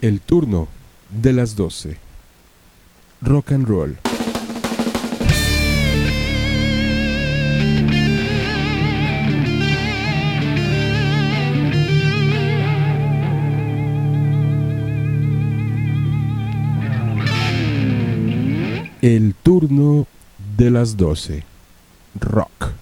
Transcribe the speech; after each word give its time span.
El 0.00 0.20
turno 0.20 0.68
de 1.10 1.32
las 1.32 1.56
12. 1.56 1.96
Rock 3.20 3.50
and 3.50 3.66
roll. 3.66 3.98
El 19.02 19.34
turno 19.42 20.06
de 20.56 20.70
las 20.70 20.96
12. 20.96 21.42
Rock. 22.20 22.72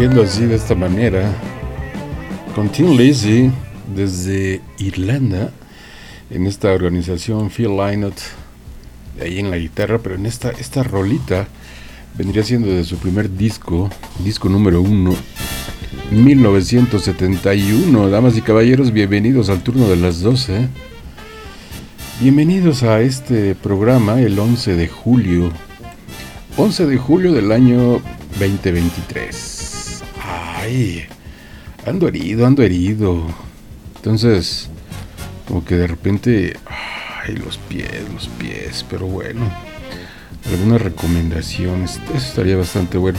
Abriendo 0.00 0.22
así 0.22 0.46
de 0.46 0.54
esta 0.54 0.74
manera 0.74 1.30
con 2.54 2.70
Tim 2.70 2.96
Lizzy 2.96 3.50
desde 3.94 4.62
Irlanda 4.78 5.50
en 6.30 6.46
esta 6.46 6.72
organización 6.72 7.50
Phil 7.50 7.76
Lynott 7.76 8.18
ahí 9.20 9.40
en 9.40 9.50
la 9.50 9.58
guitarra 9.58 9.98
pero 9.98 10.14
en 10.14 10.24
esta 10.24 10.52
esta 10.52 10.82
rolita 10.82 11.48
vendría 12.16 12.42
siendo 12.44 12.68
de 12.68 12.82
su 12.84 12.96
primer 12.96 13.36
disco 13.36 13.90
disco 14.24 14.48
número 14.48 14.80
uno 14.80 15.14
1971 16.10 18.08
damas 18.08 18.38
y 18.38 18.40
caballeros 18.40 18.92
bienvenidos 18.92 19.50
al 19.50 19.62
turno 19.62 19.86
de 19.86 19.96
las 19.96 20.22
12 20.22 20.66
bienvenidos 22.22 22.84
a 22.84 23.02
este 23.02 23.54
programa 23.54 24.18
el 24.22 24.38
11 24.38 24.76
de 24.76 24.88
julio. 24.88 25.50
11 26.56 26.86
de 26.86 26.96
julio 26.96 27.32
del 27.32 27.52
año 27.52 28.00
2023 28.38 29.49
ay, 30.70 31.04
ando 31.86 32.08
herido, 32.08 32.46
ando 32.46 32.62
herido. 32.62 33.26
Entonces, 33.96 34.68
como 35.46 35.64
que 35.64 35.76
de 35.76 35.86
repente, 35.86 36.56
ay, 36.66 37.34
los 37.36 37.58
pies, 37.58 37.90
los 38.14 38.28
pies, 38.28 38.84
pero 38.88 39.06
bueno, 39.06 39.50
algunas 40.50 40.80
recomendaciones, 40.80 42.00
eso 42.14 42.16
estaría 42.16 42.56
bastante 42.56 42.98
bueno. 42.98 43.18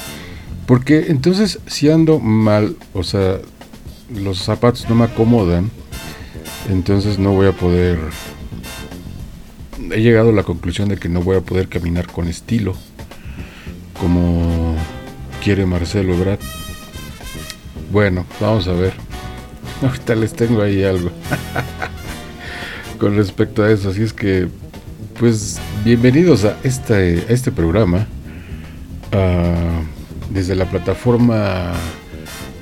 Porque 0.65 1.07
entonces, 1.09 1.59
si 1.67 1.89
ando 1.89 2.19
mal, 2.19 2.77
o 2.93 3.03
sea, 3.03 3.39
los 4.09 4.39
zapatos 4.39 4.87
no 4.89 4.95
me 4.95 5.05
acomodan, 5.05 5.69
entonces 6.69 7.19
no 7.19 7.33
voy 7.33 7.47
a 7.47 7.51
poder... 7.51 7.99
He 9.91 10.01
llegado 10.01 10.29
a 10.29 10.33
la 10.33 10.43
conclusión 10.43 10.87
de 10.87 10.97
que 10.97 11.09
no 11.09 11.21
voy 11.21 11.35
a 11.35 11.41
poder 11.41 11.67
caminar 11.67 12.07
con 12.07 12.27
estilo, 12.29 12.75
como 13.99 14.75
quiere 15.43 15.65
Marcelo 15.65 16.15
Brad. 16.17 16.39
Bueno, 17.91 18.25
vamos 18.39 18.67
a 18.69 18.73
ver. 18.73 18.93
Ahorita 19.81 20.15
les 20.15 20.33
tengo 20.33 20.61
ahí 20.61 20.83
algo 20.83 21.11
con 22.99 23.17
respecto 23.17 23.63
a 23.63 23.71
eso. 23.71 23.89
Así 23.89 24.03
es 24.03 24.13
que, 24.13 24.47
pues, 25.19 25.59
bienvenidos 25.83 26.45
a 26.45 26.55
este, 26.63 27.31
este 27.33 27.51
programa 27.51 28.07
uh, 29.13 30.33
desde 30.33 30.55
la 30.55 30.65
plataforma 30.69 31.73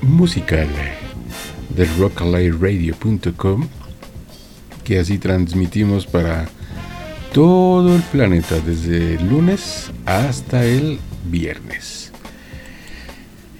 musical 0.02 0.68
de 1.76 1.84
rockalayradio.com 1.98 3.68
que 4.82 4.98
así 4.98 5.18
transmitimos 5.18 6.06
para 6.06 6.48
todo 7.32 7.94
el 7.94 8.02
planeta 8.02 8.58
desde 8.58 9.22
lunes 9.22 9.92
hasta 10.06 10.64
el 10.64 10.98
viernes. 11.26 12.09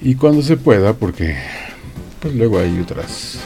Y 0.03 0.15
cuando 0.15 0.43
se 0.43 0.57
pueda, 0.57 0.95
porque 0.95 1.37
pues 2.21 2.35
luego 2.35 2.59
hay 2.59 2.79
otras 2.81 3.39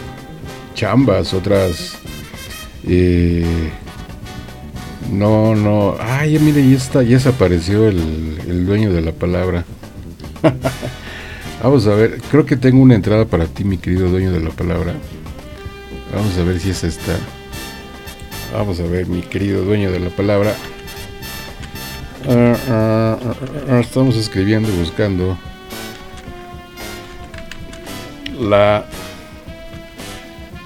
chambas, 0.75 1.35
otras... 1.35 1.97
Eh, 2.87 3.71
no, 5.11 5.55
no. 5.55 5.97
Ay, 6.01 6.39
mire, 6.39 6.69
ya 6.69 6.77
está, 6.77 7.03
ya 7.03 7.17
desapareció 7.17 7.89
el, 7.89 8.39
el 8.47 8.67
dueño 8.67 8.93
de 8.93 9.01
la 9.01 9.13
palabra. 9.13 9.65
Vamos 11.63 11.87
a 11.87 11.95
ver, 11.95 12.21
creo 12.31 12.45
que 12.45 12.57
tengo 12.57 12.83
una 12.83 12.95
entrada 12.95 13.25
para 13.25 13.47
ti, 13.47 13.65
mi 13.65 13.79
querido 13.79 14.09
dueño 14.09 14.33
de 14.33 14.41
la 14.41 14.51
palabra. 14.51 14.95
Vamos 16.15 16.37
a 16.39 16.45
ver 16.45 16.61
si 16.61 16.71
es 16.71 16.85
esta. 16.85 17.17
Vamos 18.53 18.79
a 18.81 18.85
ver, 18.85 19.07
mi 19.07 19.23
querido 19.23 19.65
dueño 19.65 19.91
de 19.91 19.99
la 19.99 20.11
palabra. 20.11 20.55
Ah, 22.29 22.57
ah, 22.69 23.19
ah, 23.69 23.81
estamos 23.81 24.17
escribiendo 24.17 24.69
y 24.69 24.79
buscando 24.79 25.37
la... 28.39 28.85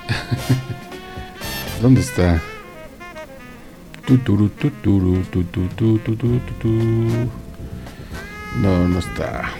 ¿Dónde 1.83 2.01
está? 2.01 2.41
No, 8.61 8.89
no 8.89 8.99
está. 8.99 9.51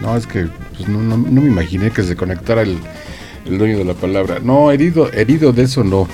No, 0.00 0.16
es 0.16 0.26
que 0.26 0.48
pues, 0.76 0.88
no, 0.88 1.00
no, 1.00 1.16
me 1.16 1.48
imaginé 1.48 1.90
que 1.90 2.02
se 2.02 2.16
conectara 2.16 2.62
el, 2.62 2.78
el 3.44 3.58
dueño 3.58 3.78
de 3.78 3.84
la 3.84 3.94
palabra. 3.94 4.38
No, 4.40 4.70
herido, 4.70 5.12
herido 5.12 5.52
de 5.52 5.64
eso 5.64 5.82
no. 5.82 6.08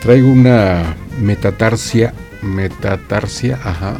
Traigo 0.00 0.28
una 0.28 0.96
metatarsia, 1.20 2.12
metatarsia, 2.42 3.60
ajá, 3.62 3.98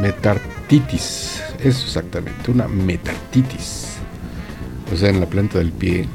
metartitis, 0.00 1.35
eso 1.66 1.86
exactamente, 1.86 2.50
una 2.50 2.68
metartitis. 2.68 3.96
O 4.92 4.96
sea, 4.96 5.10
en 5.10 5.20
la 5.20 5.26
planta 5.26 5.58
del 5.58 5.72
pie. 5.72 6.06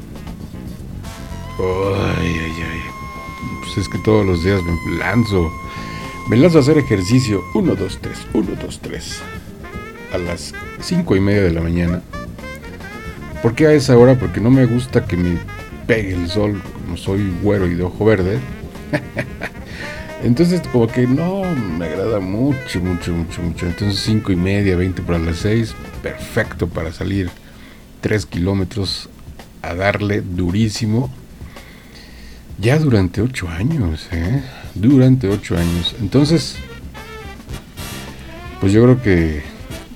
Ay, 1.58 2.26
ay, 2.26 2.52
ay. 2.70 2.80
Pues 3.60 3.78
es 3.78 3.88
que 3.88 3.98
todos 3.98 4.24
los 4.24 4.42
días 4.42 4.60
me 4.62 4.98
lanzo. 4.98 5.50
Me 6.28 6.36
lanzo 6.36 6.58
a 6.58 6.60
hacer 6.62 6.78
ejercicio. 6.78 7.42
1, 7.54 7.74
2, 7.74 7.98
3, 8.00 8.18
1, 8.32 8.50
2, 8.62 8.80
3. 8.80 9.20
A 10.14 10.18
las 10.18 10.54
5 10.80 11.16
y 11.16 11.20
media 11.20 11.42
de 11.42 11.52
la 11.52 11.60
mañana. 11.60 12.02
¿Por 13.42 13.54
qué 13.54 13.66
a 13.66 13.72
esa 13.72 13.96
hora? 13.96 14.18
Porque 14.18 14.40
no 14.40 14.50
me 14.50 14.66
gusta 14.66 15.04
que 15.04 15.16
me 15.16 15.38
pegue 15.86 16.14
el 16.14 16.28
sol, 16.28 16.62
como 16.72 16.96
soy 16.96 17.32
güero 17.42 17.66
y 17.66 17.74
de 17.74 17.82
ojo 17.82 18.04
verde. 18.04 18.38
Entonces 20.22 20.62
como 20.70 20.86
que 20.86 21.06
no 21.06 21.42
me 21.78 21.86
agrada 21.86 22.20
mucho, 22.20 22.80
mucho, 22.80 23.12
mucho, 23.12 23.42
mucho. 23.42 23.66
Entonces 23.66 24.00
5 24.00 24.32
y 24.32 24.36
media, 24.36 24.76
20 24.76 25.02
para 25.02 25.18
las 25.18 25.38
6, 25.38 25.74
perfecto 26.02 26.68
para 26.68 26.92
salir 26.92 27.28
3 28.02 28.26
kilómetros 28.26 29.08
a 29.62 29.74
darle 29.74 30.20
durísimo. 30.20 31.12
Ya 32.58 32.78
durante 32.78 33.20
8 33.20 33.48
años, 33.48 34.06
¿eh? 34.12 34.42
Durante 34.74 35.26
8 35.28 35.56
años. 35.56 35.96
Entonces, 36.00 36.56
pues 38.60 38.72
yo 38.72 38.84
creo 38.84 39.02
que 39.02 39.42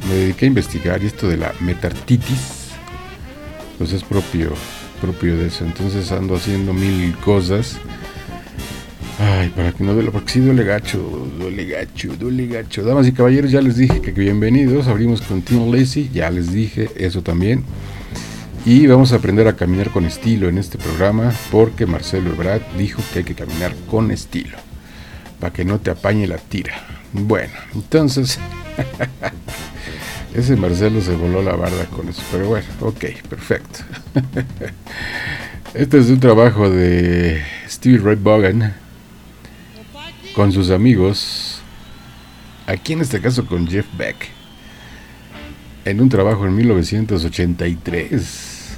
me 0.09 0.15
dediqué 0.15 0.47
a 0.47 0.49
investigar 0.49 1.03
y 1.03 1.07
esto 1.07 1.29
de 1.29 1.37
la 1.37 1.53
metartitis, 1.61 2.73
pues 3.79 3.93
es 3.93 4.03
propio, 4.03 4.53
propio 5.01 5.37
de 5.37 5.47
eso. 5.47 5.65
Entonces 5.65 6.11
ando 6.11 6.35
haciendo 6.35 6.73
mil 6.73 7.17
cosas 7.19 7.79
Ay, 9.19 9.49
para 9.49 9.73
que 9.73 9.83
no 9.83 9.95
duele, 9.95 10.11
porque 10.11 10.33
sí 10.33 10.41
duele 10.41 10.63
gacho, 10.63 10.99
duele 11.39 11.65
gacho, 11.65 12.15
duele 12.19 12.49
gacho. 12.49 12.85
Damas 12.85 13.07
y 13.07 13.13
caballeros, 13.13 13.51
ya 13.51 13.63
les 13.63 13.77
dije 13.77 14.03
que 14.03 14.13
bienvenidos. 14.13 14.89
Abrimos 14.89 15.23
con 15.23 15.41
Tim 15.41 15.73
Lacey, 15.73 16.11
ya 16.13 16.31
les 16.31 16.53
dije 16.53 16.91
eso 16.97 17.23
también. 17.23 17.65
Y 18.67 18.87
vamos 18.87 19.13
a 19.13 19.17
aprender 19.17 19.49
a 19.49 19.57
caminar 19.57 19.89
con 19.91 20.05
estilo 20.05 20.51
en 20.51 20.59
este 20.59 20.77
programa, 20.77 21.33
porque 21.51 21.87
Marcelo 21.87 22.31
Ebrard 22.31 22.61
dijo 22.77 23.01
que 23.11 23.21
hay 23.21 23.25
que 23.25 23.35
caminar 23.35 23.75
con 23.91 24.11
estilo, 24.11 24.59
para 25.41 25.51
que 25.51 25.65
no 25.65 25.79
te 25.81 25.91
apañe 25.91 26.27
la 26.27 26.37
tira. 26.37 26.75
Bueno, 27.15 27.55
entonces, 27.75 28.39
ese 30.35 30.57
Marcelo 30.57 31.01
se 31.01 31.15
voló 31.15 31.43
la 31.43 31.57
barda 31.57 31.87
con 31.87 32.07
eso, 32.11 32.23
pero 32.31 32.49
bueno, 32.49 32.67
ok, 32.81 33.05
perfecto. 33.31 33.81
Este 35.75 35.99
es 35.99 36.09
un 36.09 36.21
trabajo 36.21 36.71
de 36.71 37.43
Stevie 37.69 37.99
Ray 37.99 38.15
Bogan 38.15 38.86
con 40.37 40.53
sus 40.53 40.69
amigos, 40.69 41.63
aquí 42.67 42.93
en 42.93 43.01
este 43.01 43.23
caso 43.23 43.47
con 43.47 43.67
Jeff 43.67 43.87
Beck, 43.97 44.17
en 45.87 46.03
un 46.03 46.11
trabajo 46.11 46.45
en 46.45 46.55
1983. 46.55 48.77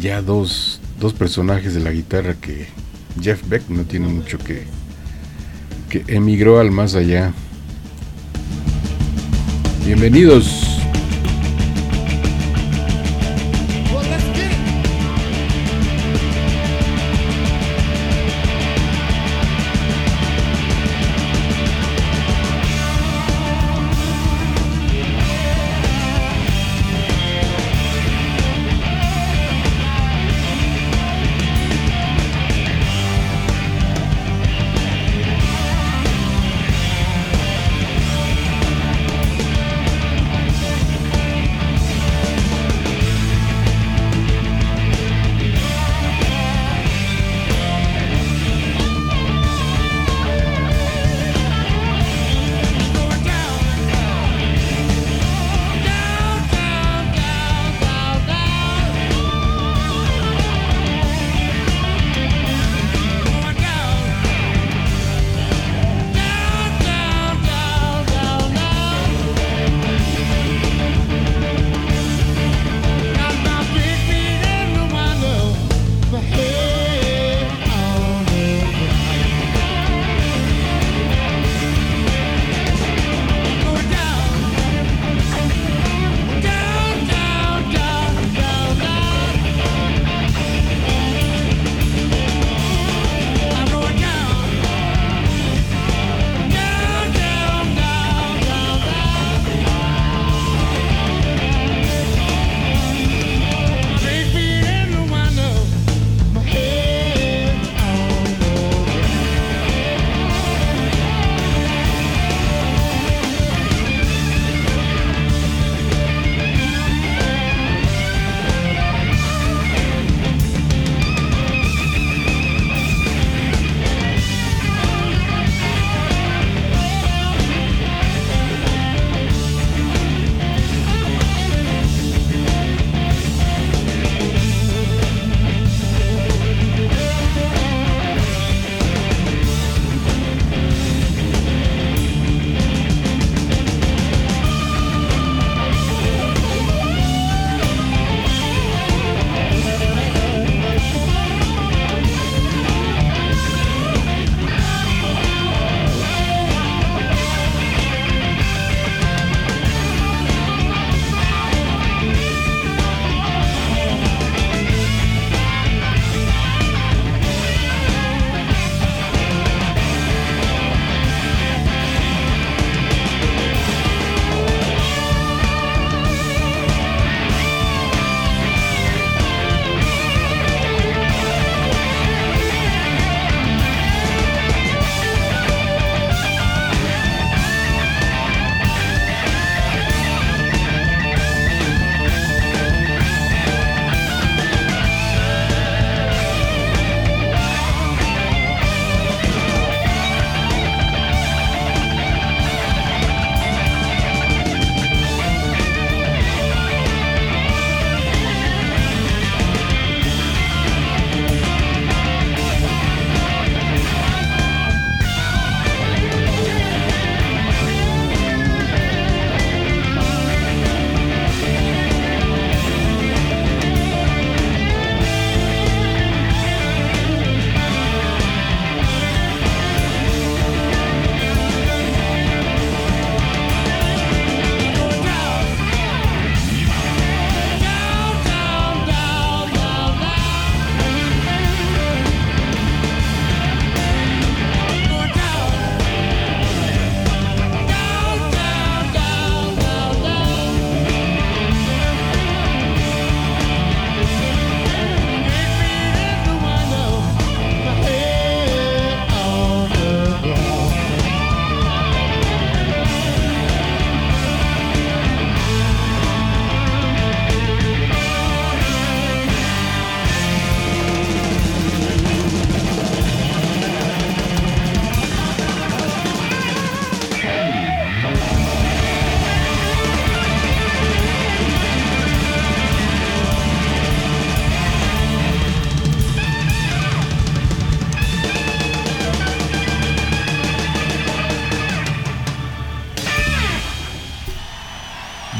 Ya 0.00 0.20
dos, 0.20 0.80
dos 0.98 1.14
personajes 1.14 1.72
de 1.72 1.80
la 1.80 1.92
guitarra 1.92 2.34
que 2.34 2.66
Jeff 3.22 3.48
Beck 3.48 3.68
no 3.68 3.84
tiene 3.84 4.08
mucho 4.08 4.38
que, 4.38 4.64
que 5.88 6.02
emigró 6.08 6.58
al 6.58 6.72
más 6.72 6.96
allá. 6.96 7.32
Bienvenidos. 9.86 10.67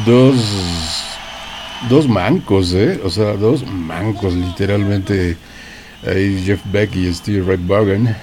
Dos, 0.08 1.04
dos 1.90 2.08
mancos, 2.08 2.72
¿eh? 2.72 2.98
O 3.04 3.10
sea, 3.10 3.34
dos 3.34 3.66
mancos, 3.66 4.34
literalmente. 4.34 5.36
Ahí 6.06 6.42
Jeff 6.44 6.60
Beck 6.72 6.96
y 6.96 7.12
Steve 7.12 7.44
Ray 7.46 7.58
Vaughan. 7.66 8.16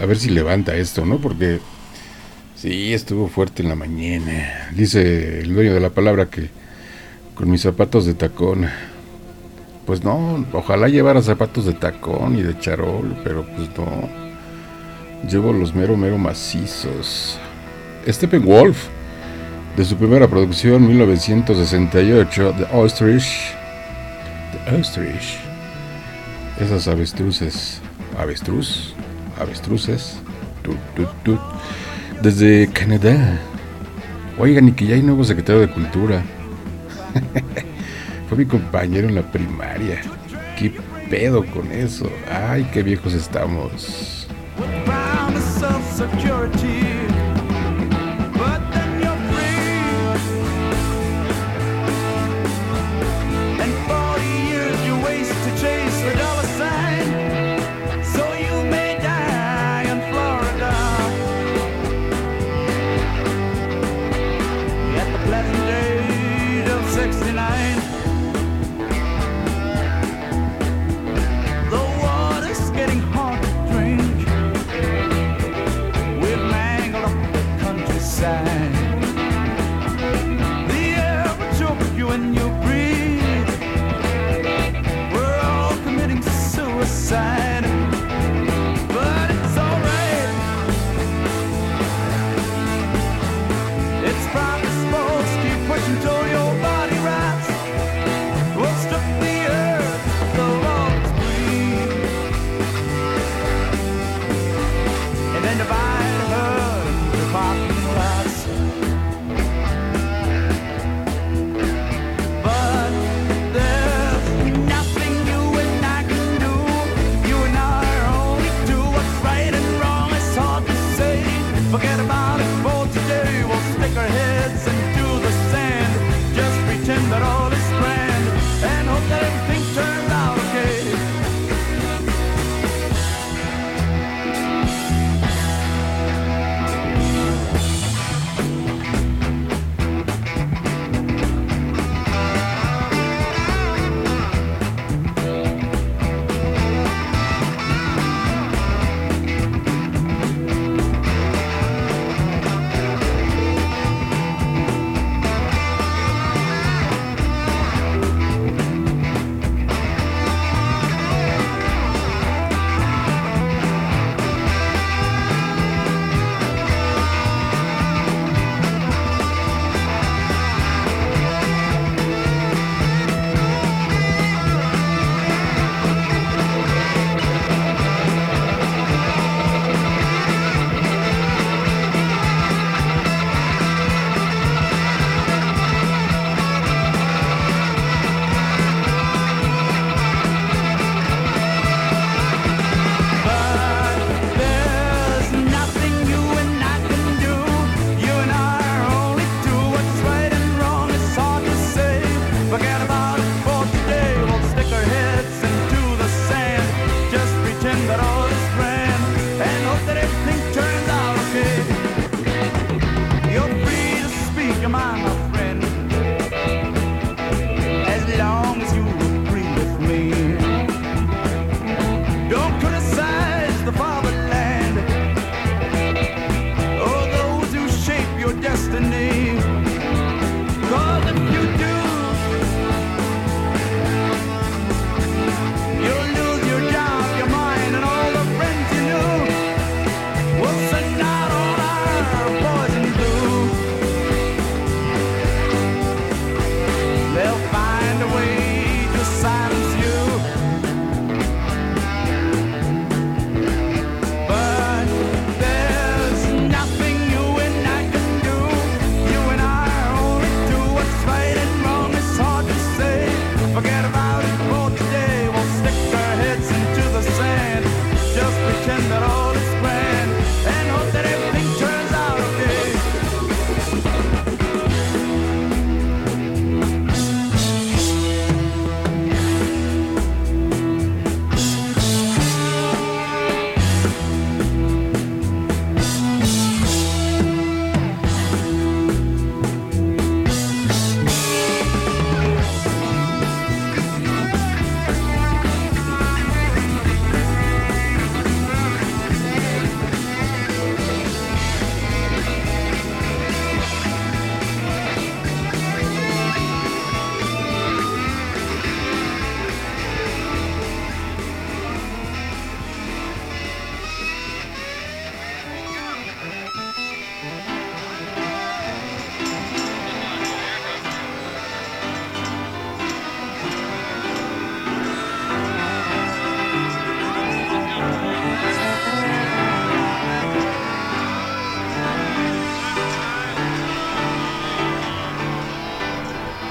a 0.00 0.06
ver 0.06 0.16
si 0.16 0.30
levanta 0.30 0.74
esto, 0.74 1.04
¿no? 1.04 1.18
Porque 1.18 1.58
sí, 2.54 2.94
estuvo 2.94 3.28
fuerte 3.28 3.62
en 3.62 3.68
la 3.68 3.74
mañana. 3.74 4.70
Dice 4.74 5.40
el 5.40 5.52
dueño 5.52 5.74
de 5.74 5.80
la 5.80 5.90
palabra 5.90 6.30
que 6.30 6.48
con 7.34 7.50
mis 7.50 7.60
zapatos 7.60 8.06
de 8.06 8.14
tacón. 8.14 8.68
Pues 9.84 10.02
no, 10.04 10.46
ojalá 10.52 10.88
llevara 10.88 11.20
zapatos 11.20 11.66
de 11.66 11.74
tacón 11.74 12.38
y 12.38 12.42
de 12.42 12.58
charol, 12.58 13.20
pero 13.22 13.44
pues 13.44 13.68
no. 13.76 14.08
Llevo 15.28 15.52
los 15.52 15.74
mero 15.74 15.96
mero 15.96 16.16
macizos. 16.16 17.38
Steppenwolf, 18.08 18.88
de 19.76 19.84
su 19.84 19.96
primera 19.96 20.26
producción 20.26 20.86
1968, 20.86 22.54
The 22.56 22.76
Ostrich. 22.76 23.54
The 24.52 24.76
Ostrich. 24.76 25.38
Esas 26.60 26.88
avestruces. 26.88 27.80
Avestruz. 28.18 28.94
Avestruces. 29.40 30.18
Desde 32.22 32.68
Canadá. 32.72 33.38
Oigan, 34.38 34.68
y 34.68 34.72
que 34.72 34.86
ya 34.86 34.94
hay 34.94 35.02
nuevo 35.02 35.24
secretario 35.24 35.60
de 35.60 35.70
Cultura. 35.70 36.22
Fue 38.28 38.38
mi 38.38 38.46
compañero 38.46 39.08
en 39.08 39.14
la 39.14 39.22
primaria. 39.22 40.00
¿Qué 40.58 40.72
pedo 41.08 41.44
con 41.46 41.70
eso? 41.72 42.10
Ay, 42.30 42.68
qué 42.72 42.82
viejos 42.82 43.12
estamos. 43.14 44.26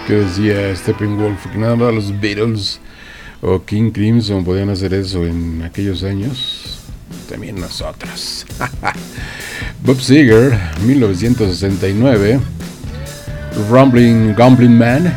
Que 0.09 0.15
decía 0.15 0.75
Steppenwolf, 0.75 1.45
que 1.51 1.57
nada 1.59 1.75
más 1.75 1.93
los 1.93 2.19
Beatles 2.19 2.79
o 3.43 3.63
King 3.63 3.91
Crimson 3.91 4.43
podían 4.43 4.71
hacer 4.71 4.91
eso 4.95 5.23
en 5.23 5.61
aquellos 5.61 6.01
años. 6.01 6.79
También 7.29 7.59
nosotros. 7.59 8.43
Bob 9.83 10.01
Seger, 10.01 10.59
1969. 10.83 12.39
Rumbling 13.69 14.33
Gambling 14.33 14.75
Man. 14.75 15.15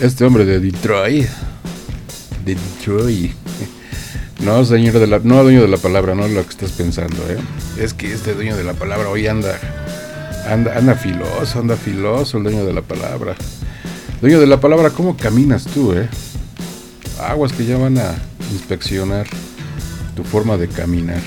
Este 0.00 0.24
hombre 0.24 0.44
de 0.44 0.58
Detroit. 0.58 1.28
De 2.44 2.56
Detroit. 2.56 3.32
No, 4.40 4.64
señor 4.64 4.98
de 4.98 5.06
la, 5.06 5.18
no 5.18 5.42
dueño 5.42 5.60
de 5.60 5.68
la 5.68 5.76
palabra, 5.76 6.14
no 6.14 6.26
lo 6.26 6.42
que 6.42 6.48
estás 6.48 6.72
pensando, 6.72 7.22
¿eh? 7.28 7.36
Es 7.78 7.92
que 7.92 8.10
este 8.10 8.32
dueño 8.32 8.56
de 8.56 8.64
la 8.64 8.72
palabra 8.72 9.10
hoy 9.10 9.26
anda, 9.26 9.60
anda, 10.50 10.76
anda 10.76 10.94
filoso, 10.94 11.60
anda 11.60 11.76
filoso 11.76 12.38
el 12.38 12.44
dueño 12.44 12.64
de 12.64 12.72
la 12.72 12.82
palabra. 12.82 13.36
Dueño 14.20 14.40
de 14.40 14.46
la 14.46 14.60
palabra, 14.60 14.90
¿cómo 14.90 15.16
caminas 15.16 15.64
tú, 15.64 15.92
eh? 15.92 16.08
Aguas 17.20 17.52
que 17.52 17.64
ya 17.64 17.78
van 17.78 17.98
a 17.98 18.14
inspeccionar 18.52 19.26
tu 20.16 20.24
forma 20.24 20.56
de 20.56 20.68
caminar. 20.68 21.20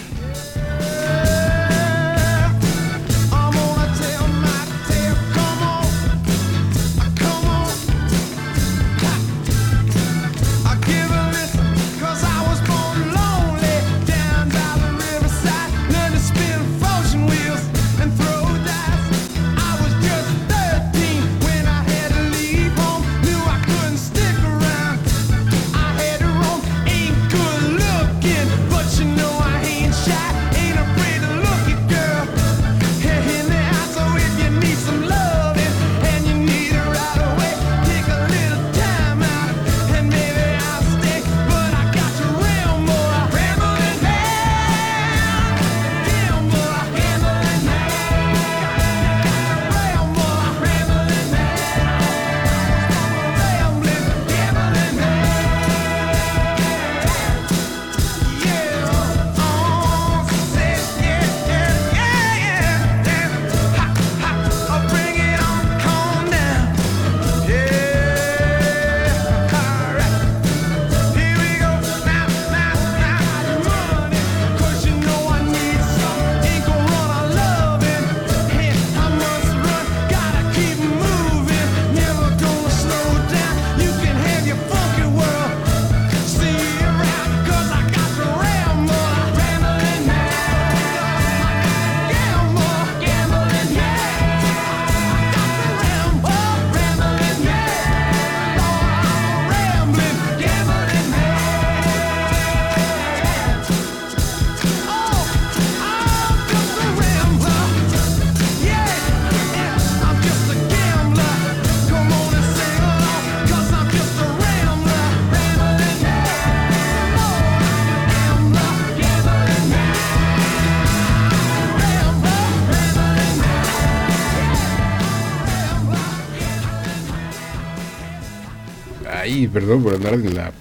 Perdón 129.54 129.84
por 129.84 129.94
andar 129.94 130.16
en 130.16 130.36
la 130.36 130.52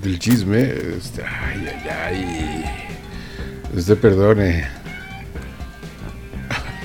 del 0.00 0.18
chisme. 0.18 0.62
Este, 0.96 1.22
ay, 1.22 1.68
ay, 1.68 1.90
ay. 1.90 2.64
Usted 3.76 3.98
perdone. 3.98 4.66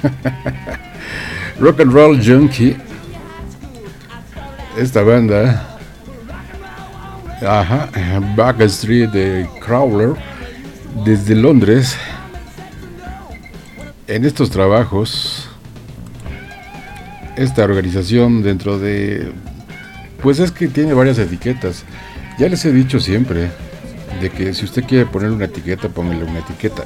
Rock 1.59 1.79
and 1.79 1.93
Roll 1.93 2.19
Junkie. 2.21 2.75
Esta 4.77 5.01
banda. 5.01 5.79
Ajá, 7.41 7.89
Back 8.35 8.61
Street 8.61 9.09
de 9.09 9.47
Crowler. 9.61 10.11
Desde 11.05 11.33
Londres. 11.35 11.97
En 14.07 14.25
estos 14.25 14.49
trabajos. 14.49 15.49
Esta 17.37 17.63
organización 17.63 18.43
dentro 18.43 18.79
de 18.79 19.31
pues 20.27 20.39
es 20.39 20.51
que 20.51 20.67
tiene 20.67 20.93
varias 20.93 21.17
etiquetas. 21.19 21.85
Ya 22.37 22.49
les 22.49 22.65
he 22.65 22.73
dicho 22.73 22.99
siempre 22.99 23.49
de 24.19 24.29
que 24.29 24.53
si 24.53 24.65
usted 24.65 24.83
quiere 24.83 25.05
poner 25.05 25.31
una 25.31 25.45
etiqueta, 25.45 25.87
póngale 25.87 26.25
una 26.25 26.39
etiqueta. 26.39 26.83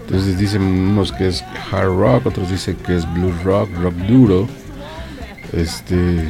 Entonces 0.00 0.36
dicen 0.38 0.60
unos 0.60 1.12
que 1.12 1.28
es 1.28 1.44
hard 1.70 1.96
rock, 1.96 2.26
otros 2.26 2.50
dicen 2.50 2.74
que 2.84 2.96
es 2.96 3.14
blues 3.14 3.40
rock, 3.44 3.68
rock 3.80 3.94
duro. 3.94 4.48
Este, 5.52 6.24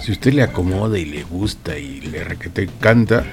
si 0.00 0.12
usted 0.12 0.32
le 0.32 0.44
acomoda 0.44 0.96
y 0.96 1.06
le 1.06 1.24
gusta 1.24 1.76
y 1.76 2.02
le 2.02 2.22
requete 2.22 2.68
canta, 2.78 3.24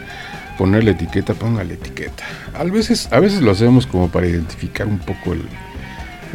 ponerle 0.57 0.93
etiqueta, 0.93 1.35
póngale 1.35 1.75
etiqueta. 1.75 2.23
A 2.55 2.63
veces, 2.63 3.07
a 3.11 3.19
veces 3.19 3.43
lo 3.43 3.51
hacemos 3.51 3.85
como 3.85 4.09
para 4.09 4.25
identificar 4.25 4.87
un 4.87 4.97
poco 4.97 5.33
el, 5.33 5.43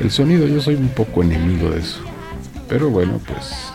el 0.00 0.12
sonido. 0.12 0.46
Yo 0.46 0.60
soy 0.60 0.76
un 0.76 0.90
poco 0.90 1.24
enemigo 1.24 1.68
de 1.70 1.80
eso. 1.80 1.98
Pero 2.68 2.90
bueno, 2.90 3.20
pues 3.26 3.72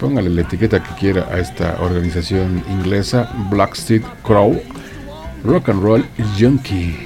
Póngale 0.00 0.28
la 0.28 0.42
etiqueta 0.42 0.82
que 0.82 0.94
quiera 0.94 1.26
a 1.30 1.38
esta 1.38 1.76
organización 1.80 2.62
inglesa, 2.68 3.30
Blackstead 3.50 4.02
Crow, 4.22 4.60
Rock 5.44 5.70
and 5.70 5.82
Roll 5.82 6.04
Junkie. 6.38 7.05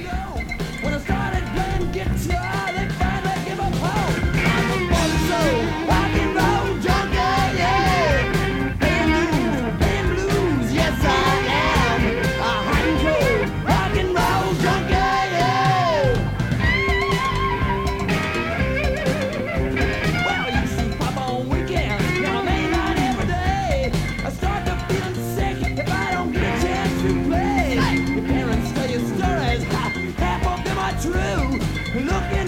Look 31.93 32.07
at 32.07 32.40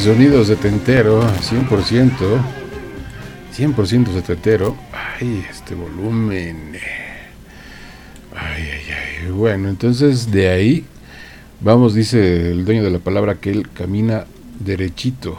sonido 0.00 0.42
setentero, 0.44 1.22
100%. 1.22 2.10
100% 3.56 4.12
setentero. 4.14 4.74
Ay, 4.92 5.44
este 5.50 5.74
volumen. 5.74 6.72
Ay, 8.34 8.62
ay, 8.62 9.24
ay. 9.24 9.30
Bueno, 9.30 9.68
entonces 9.68 10.30
de 10.30 10.48
ahí 10.48 10.86
vamos, 11.60 11.94
dice 11.94 12.50
el 12.50 12.64
dueño 12.64 12.82
de 12.82 12.90
la 12.90 12.98
palabra, 12.98 13.34
que 13.34 13.50
él 13.50 13.68
camina 13.68 14.24
derechito. 14.58 15.38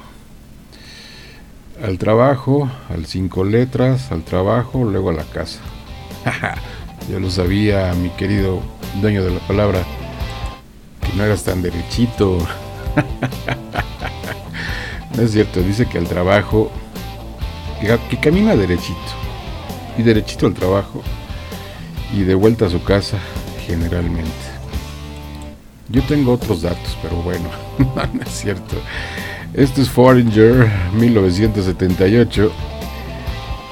Al 1.84 1.97
trabajo, 1.97 2.69
al 2.89 3.08
cinco 3.08 3.43
letras, 3.43 4.12
al 4.12 4.24
trabajo, 4.24 4.84
luego 4.84 5.10
a 5.10 5.13
la 5.13 5.24
casa. 5.24 5.60
Yo 7.10 7.19
lo 7.19 7.32
sabía, 7.32 7.91
mi 7.95 8.10
querido 8.10 8.62
dueño 9.02 9.24
de 9.24 9.32
la 9.32 9.39
palabra, 9.39 9.84
que 11.02 11.17
no 11.17 11.24
eras 11.24 11.43
tan 11.43 11.63
derechito. 11.63 12.38
no 15.15 15.24
es 15.24 15.32
cierto, 15.32 15.62
dice 15.62 15.86
que 15.86 15.97
al 15.97 16.08
trabajo, 16.08 16.71
que, 18.10 18.17
camina 18.17 18.56
derechito. 18.56 19.00
Y 19.97 20.04
derechito 20.04 20.47
al 20.47 20.54
trabajo. 20.54 21.02
Y 22.13 22.21
de 22.21 22.36
vuelta 22.36 22.65
a 22.65 22.69
su 22.69 22.84
casa, 22.84 23.17
generalmente. 23.65 24.32
Yo 25.89 26.02
tengo 26.04 26.34
otros 26.34 26.62
datos, 26.62 26.97
pero 27.02 27.17
bueno, 27.17 27.50
no 27.80 28.21
es 28.21 28.30
cierto. 28.30 28.78
Esto 29.54 29.82
es 29.82 29.89
Foreigner 29.89 30.71
1978 30.93 32.52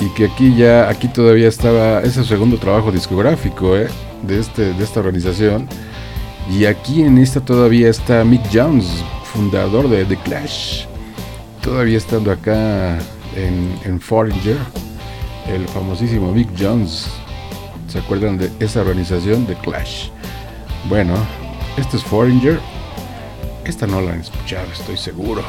y 0.02 0.10
que 0.10 0.26
aquí 0.26 0.56
ya, 0.56 0.90
aquí 0.90 1.08
todavía 1.08 1.48
estaba, 1.48 2.02
ese 2.02 2.24
segundo 2.26 2.58
trabajo 2.58 2.92
discográfico 2.92 3.78
¿eh? 3.78 3.88
de, 4.24 4.40
este, 4.40 4.74
de 4.74 4.84
esta 4.84 5.00
organización. 5.00 5.68
Y 6.50 6.66
aquí 6.66 7.02
en 7.02 7.18
esta 7.18 7.40
todavía 7.40 7.90
está 7.90 8.24
Mick 8.24 8.42
Jones, 8.52 8.88
fundador 9.34 9.90
de 9.90 10.04
The 10.04 10.18
Clash. 10.18 10.89
Todavía 11.62 11.98
estando 11.98 12.32
acá 12.32 12.98
en, 13.36 13.80
en 13.84 14.00
Foreigner, 14.00 14.58
el 15.48 15.68
famosísimo 15.68 16.32
Mick 16.32 16.50
Jones. 16.58 17.08
¿Se 17.88 18.00
acuerdan 18.00 18.38
de 18.38 18.50
esa 18.60 18.82
organización, 18.82 19.46
The 19.46 19.56
Clash? 19.56 20.10
Bueno, 20.88 21.14
este 21.78 21.98
es 21.98 22.04
Foreigner. 22.04 22.60
Esta 23.66 23.86
no 23.88 24.02
la 24.02 24.14
han 24.14 24.22
escuchado, 24.22 24.68
estoy 24.72 24.98
seguro. 24.98 25.44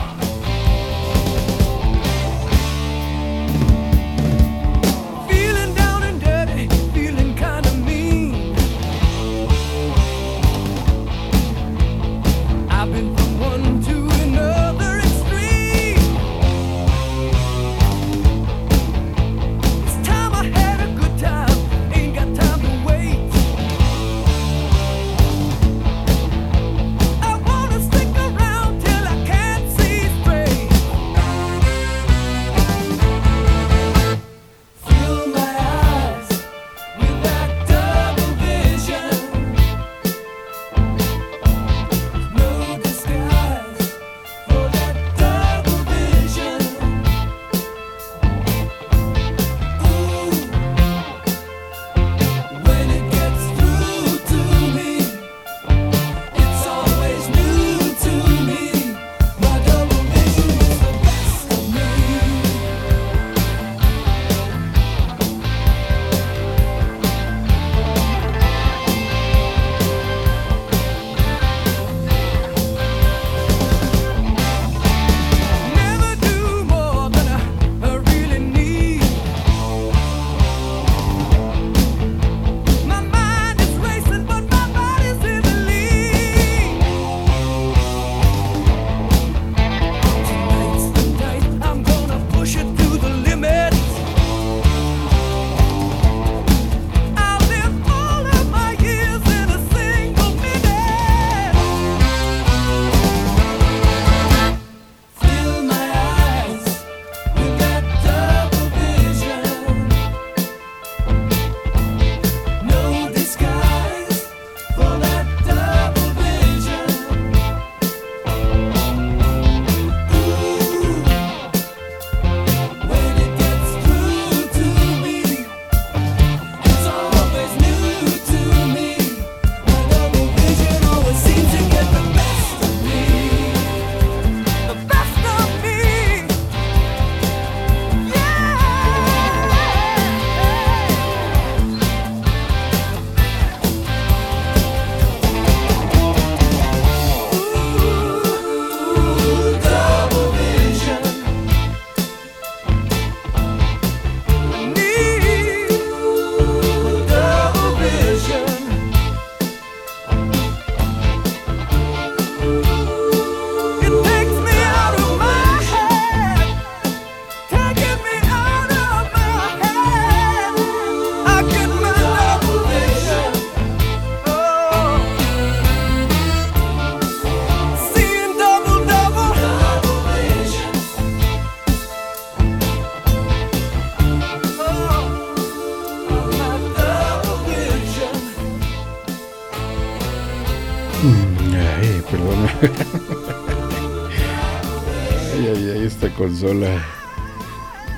Consola. 196.20 196.84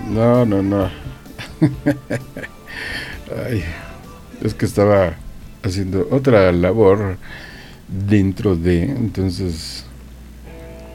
No, 0.09 0.47
no, 0.47 0.63
no. 0.63 0.89
es 4.45 4.55
que 4.55 4.65
estaba 4.65 5.17
haciendo 5.65 6.07
otra 6.09 6.53
labor 6.53 7.17
dentro 7.89 8.55
de, 8.55 8.85
entonces 8.85 9.87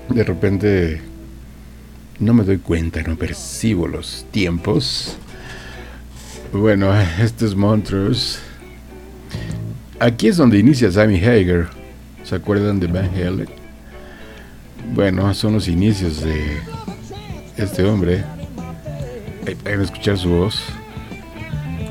de 0.08 0.24
repente 0.24 1.02
no 2.18 2.34
me 2.34 2.46
doy 2.46 2.60
cuenta, 2.60 3.04
no 3.04 3.18
percibo 3.18 3.90
los 3.90 4.26
tiempos. 4.32 5.18
Bueno, 6.54 6.98
este 7.20 7.46
es 7.46 7.56
Montrose. 7.56 8.40
Aquí 10.00 10.30
es 10.30 10.38
donde 10.38 10.60
inicia 10.60 10.90
Sammy 10.90 11.18
Hager. 11.18 11.68
¿Se 12.24 12.36
acuerdan 12.36 12.80
de 12.80 12.88
Van 12.88 13.13
Halen? 13.13 13.50
Bueno, 14.94 15.34
son 15.34 15.56
los 15.56 15.68
inicios 15.68 16.22
de 16.22 16.77
este 17.78 17.88
hombre. 17.88 18.24
Pueden 19.62 19.82
escuchar 19.82 20.18
su 20.18 20.30
voz. 20.30 20.63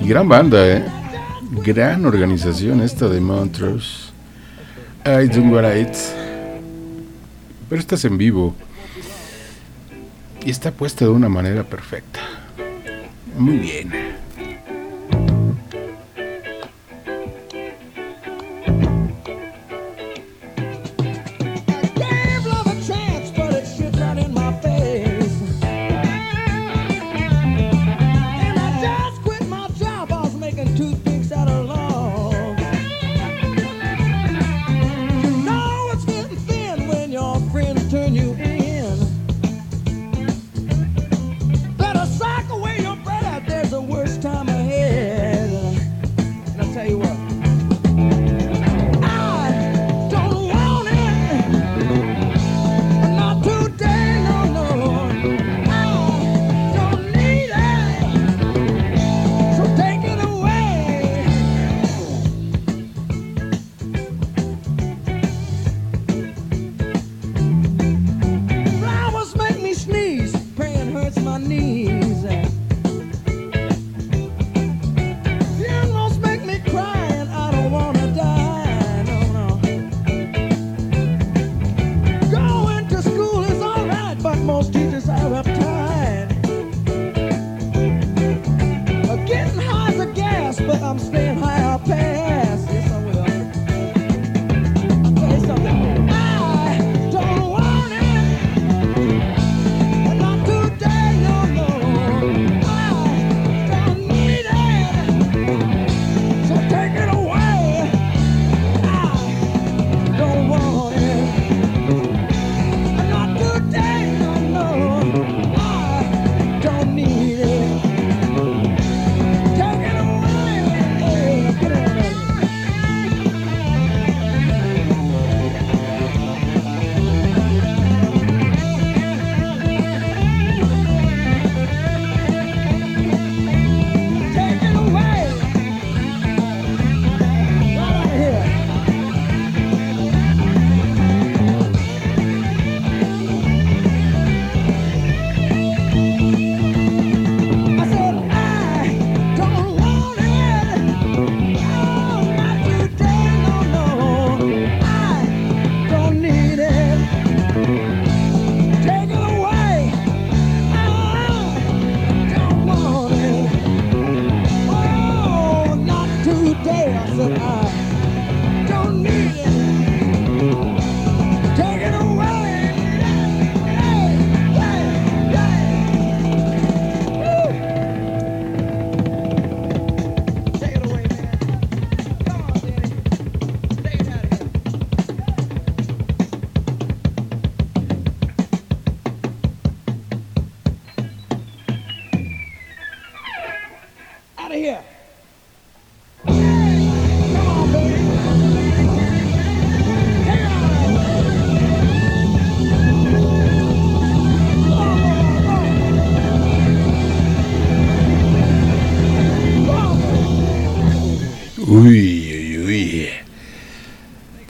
Y 0.03 0.09
gran 0.09 0.29
banda, 0.29 0.67
¿eh? 0.67 0.85
Gran 1.65 2.05
organización 2.05 2.81
esta 2.81 3.09
de 3.09 3.21
Montrose. 3.21 4.11
I 5.05 5.29
do 5.29 5.61
right. 5.61 5.95
Pero 7.69 7.81
estás 7.81 8.05
en 8.05 8.19
vivo. 8.19 8.53
Y 10.45 10.51
está 10.51 10.73
puesta 10.73 11.05
de 11.05 11.13
una 11.13 11.29
manera 11.29 11.63
perfecta. 11.63 12.19
Muy 13.39 13.59
bien. 13.59 13.96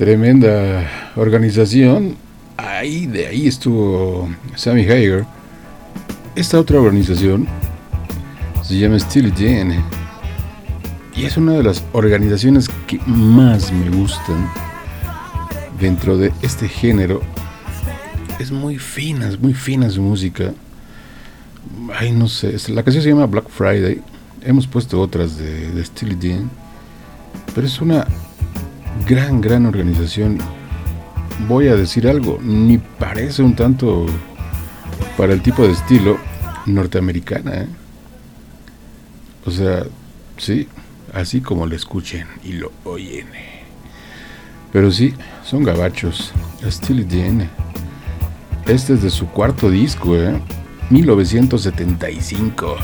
Tremenda 0.07 0.88
organización. 1.16 2.16
Ahí, 2.57 3.07
de 3.07 3.27
ahí 3.27 3.49
estuvo 3.49 4.29
Sammy 4.55 4.83
Hager. 4.83 5.27
Esta 6.37 6.61
otra 6.61 6.79
organización 6.79 7.49
se 8.62 8.79
llama 8.79 9.01
Steely 9.01 9.33
Dan. 9.33 9.83
Y 11.16 11.25
es 11.25 11.37
una 11.37 11.55
de 11.55 11.64
las 11.64 11.83
organizaciones 11.92 12.69
que 12.87 13.01
más 13.05 13.73
me 13.73 13.90
gustan 13.90 14.49
dentro 15.81 16.16
de 16.16 16.33
este 16.40 16.69
género. 16.69 17.21
Es 18.38 18.53
muy 18.53 18.79
fina, 18.79 19.27
es 19.27 19.40
muy 19.40 19.55
fina 19.55 19.90
su 19.90 20.03
música. 20.03 20.53
Ay, 21.99 22.12
no 22.12 22.29
sé, 22.29 22.57
la 22.69 22.85
canción 22.85 23.03
se 23.03 23.11
llama 23.11 23.27
Black 23.27 23.49
Friday. 23.49 24.01
Hemos 24.42 24.69
puesto 24.69 25.01
otras 25.01 25.37
de, 25.37 25.73
de 25.73 25.85
Steely 25.85 26.14
Dan. 26.14 26.49
Pero 27.53 27.66
es 27.66 27.81
una 27.81 28.07
gran, 29.07 29.40
gran 29.40 29.66
organización. 29.66 30.38
Voy 31.49 31.69
a 31.69 31.77
decir 31.77 32.09
algo, 32.09 32.38
ni 32.42 32.79
parece 32.79 33.42
un 33.42 33.55
tanto 33.55 34.07
para 35.16 35.33
el 35.33 35.42
tipo 35.42 35.62
de 35.62 35.73
estilo 35.73 36.19
norteamericana. 36.66 37.55
¿eh? 37.55 37.66
O 39.45 39.51
sea, 39.51 39.85
sí, 40.37 40.66
así 41.12 41.40
como 41.40 41.66
lo 41.66 41.77
escuchen 41.77 42.27
y 42.42 42.53
lo 42.53 42.73
oyen. 42.85 43.27
Pero 44.73 44.90
sí, 44.90 45.15
son 45.44 45.63
gabachos. 45.63 46.33
Este 48.67 48.94
es 48.94 49.02
de 49.02 49.11
su 49.11 49.29
cuarto 49.29 49.71
disco, 49.71 50.17
¿eh? 50.17 50.40
1975. 50.90 52.77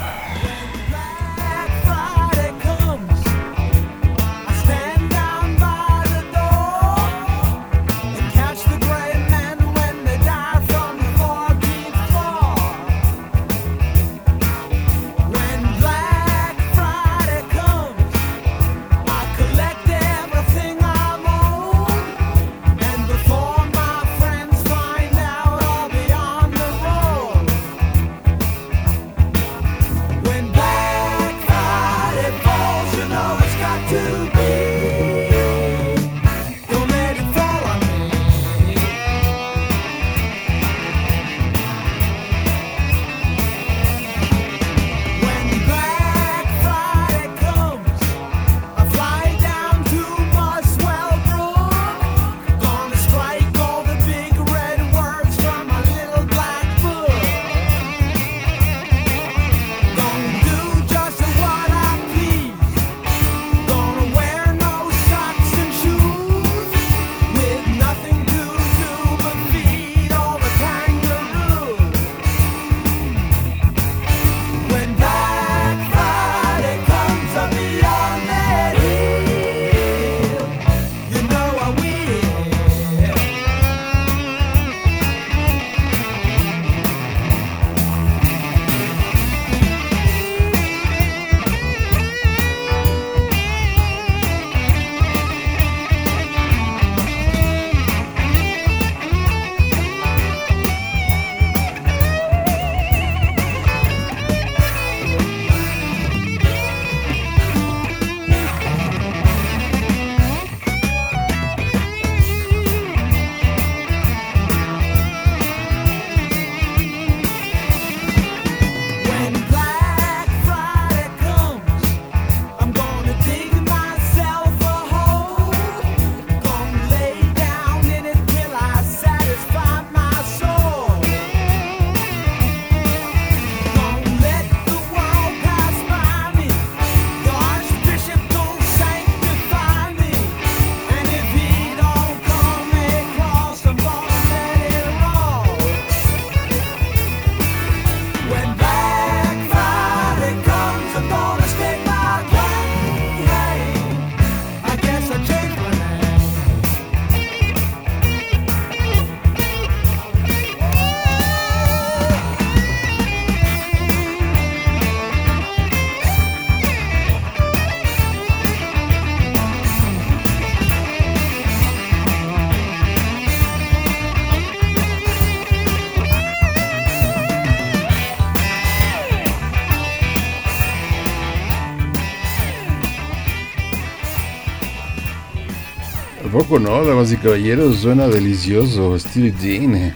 No, 186.59 186.84
damas 186.84 187.12
y 187.12 187.16
caballeros? 187.16 187.78
Suena 187.78 188.09
delicioso. 188.09 188.98
Steve 188.98 189.32
Dean, 189.40 189.92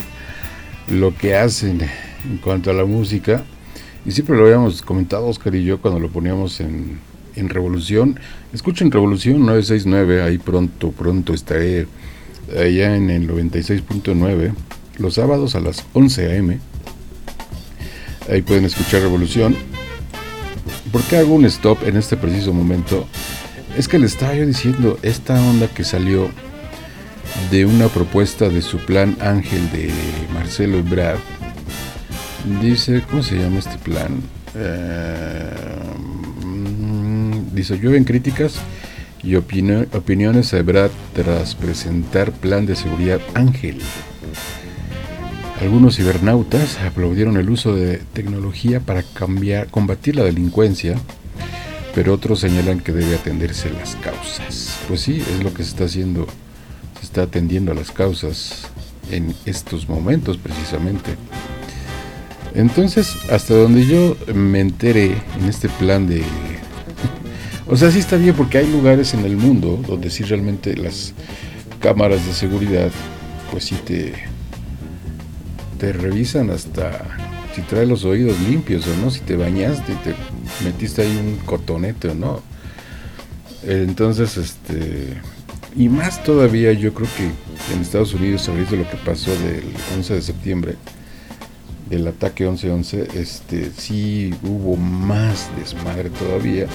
lo 0.89 1.15
que 1.15 1.35
hacen 1.35 1.83
en 1.83 2.39
cuanto 2.39 2.71
a 2.71 2.75
la 2.75 2.85
música. 2.85 3.45
Y 4.05 4.13
siempre 4.13 4.37
lo 4.37 4.45
habíamos 4.45 4.83
comentado 4.83 5.27
Oscar 5.27 5.55
y 5.55 5.65
yo 5.65 5.81
cuando 5.81 6.01
lo 6.01 6.09
poníamos 6.09 6.61
en, 6.61 6.99
en 7.35 7.49
Revolución. 7.49 8.19
Escuchen 8.53 8.91
Revolución 8.91 9.41
969, 9.41 10.23
ahí 10.23 10.39
pronto, 10.39 10.93
pronto 10.93 11.35
estaré 11.35 11.87
allá 12.53 12.97
en 12.97 13.11
el 13.11 13.29
96.9, 13.29 14.55
los 14.99 15.15
sábados 15.15 15.55
a 15.57 15.61
las 15.61 15.85
11 15.93 16.27
a.m. 16.27 16.59
Ahí 18.31 18.43
pueden 18.43 18.65
escuchar 18.65 19.03
Revolución. 19.03 19.57
¿Por 20.93 21.03
qué 21.03 21.19
hago 21.19 21.35
un 21.35 21.45
stop 21.45 21.87
en 21.87 21.97
este 21.97 22.17
preciso 22.17 22.53
momento? 22.53 23.07
Es 23.77 23.89
que 23.89 23.99
le 23.99 24.07
estaba 24.07 24.35
yo 24.35 24.47
diciendo, 24.47 24.99
esta 25.03 25.39
onda 25.39 25.69
que 25.69 25.85
salió 25.85 26.31
de 27.51 27.67
una 27.67 27.89
propuesta 27.89 28.49
de 28.49 28.63
su 28.63 28.79
plan 28.79 29.19
Ángel 29.21 29.71
de 29.71 29.91
Marcelo 30.33 30.79
Ebrard, 30.79 31.19
dice, 32.63 33.03
¿cómo 33.11 33.23
se 33.23 33.37
llama 33.37 33.59
este 33.59 33.77
plan? 33.77 34.23
Eh, 34.55 35.51
dice, 37.53 37.79
llueven 37.79 38.05
críticas 38.05 38.55
y 39.23 39.35
opiniones 39.35 40.55
a 40.55 40.59
Ebrard 40.59 40.93
tras 41.13 41.55
presentar 41.55 42.33
plan 42.33 42.65
de 42.65 42.77
seguridad 42.77 43.21
Ángel. 43.35 43.83
Algunos 45.61 45.97
cibernautas 45.97 46.79
aplaudieron 46.79 47.37
el 47.37 47.51
uso 47.51 47.75
de 47.75 47.99
tecnología 48.15 48.81
para 48.81 49.03
cambiar, 49.03 49.67
combatir 49.67 50.17
la 50.17 50.25
delincuencia 50.25 50.97
pero 51.97 52.13
otros 52.13 52.41
señalan 52.41 52.81
que 52.81 52.93
debe 52.93 53.15
atenderse 53.15 53.71
las 53.71 53.97
causas. 53.97 54.79
Pues 54.87 55.01
sí, 55.01 55.17
es 55.19 55.43
lo 55.43 55.55
que 55.55 55.63
se 55.63 55.71
está 55.71 55.85
haciendo, 55.85 56.27
se 57.01 57.07
está 57.07 57.23
atendiendo 57.23 57.73
a 57.73 57.75
las 57.75 57.91
causas 57.91 58.67
en 59.11 59.35
estos 59.47 59.89
momentos 59.89 60.37
precisamente. 60.37 61.17
Entonces, 62.55 63.17
hasta 63.31 63.55
donde 63.55 63.87
yo 63.87 64.15
me 64.35 64.61
enteré 64.61 65.17
en 65.41 65.49
este 65.49 65.71
plan 65.71 66.07
de... 66.07 66.23
o 67.67 67.79
sea, 67.79 67.91
sí 67.91 68.01
está 68.01 68.17
bien 68.19 68.35
porque 68.35 68.59
hay 68.59 68.71
lugares 68.71 69.15
en 69.15 69.25
el 69.25 69.39
mundo 69.39 69.83
donde 69.89 70.11
sí 70.11 70.23
realmente 70.23 70.77
las 70.77 71.15
cámaras 71.81 72.27
de 72.27 72.35
seguridad, 72.35 72.91
pues 73.51 73.65
sí 73.65 73.77
te, 73.87 74.13
te 75.79 75.95
revisan 75.95 76.51
hasta 76.51 77.07
si 77.55 77.63
traes 77.63 77.89
los 77.89 78.05
oídos 78.05 78.39
limpios 78.41 78.87
o 78.87 78.95
no, 79.03 79.11
si 79.11 79.21
te 79.21 79.35
bañaste 79.35 79.95
te 80.05 80.15
metiste 80.65 81.03
ahí 81.03 81.17
un 81.17 81.37
cotonete 81.45 82.15
no. 82.15 82.41
Entonces, 83.63 84.37
este, 84.37 85.21
y 85.77 85.89
más 85.89 86.23
todavía 86.23 86.73
yo 86.73 86.95
creo 86.95 87.09
que 87.17 87.25
en 87.75 87.81
Estados 87.81 88.15
Unidos, 88.15 88.49
a 88.49 88.53
de 88.53 88.77
lo 88.77 88.89
que 88.89 88.97
pasó 89.05 89.31
del 89.31 89.65
11 89.97 90.15
de 90.15 90.23
septiembre, 90.23 90.77
del 91.91 92.07
ataque 92.09 92.49
11-11, 92.49 93.15
este, 93.15 93.71
sí 93.77 94.35
hubo 94.43 94.77
más 94.77 95.51
desmadre 95.59 96.11
todavía 96.11 96.67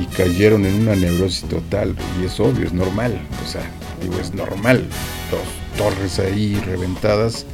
y 0.00 0.06
cayeron 0.14 0.66
en 0.66 0.82
una 0.82 0.94
neurosis 0.94 1.48
total 1.48 1.94
y 2.20 2.26
es 2.26 2.38
obvio, 2.38 2.66
es 2.66 2.72
normal, 2.72 3.18
o 3.44 3.48
sea, 3.48 3.62
digo, 4.02 4.18
es 4.20 4.34
normal, 4.34 4.84
dos 5.30 5.40
torres 5.78 6.18
ahí 6.18 6.54
reventadas 6.66 7.46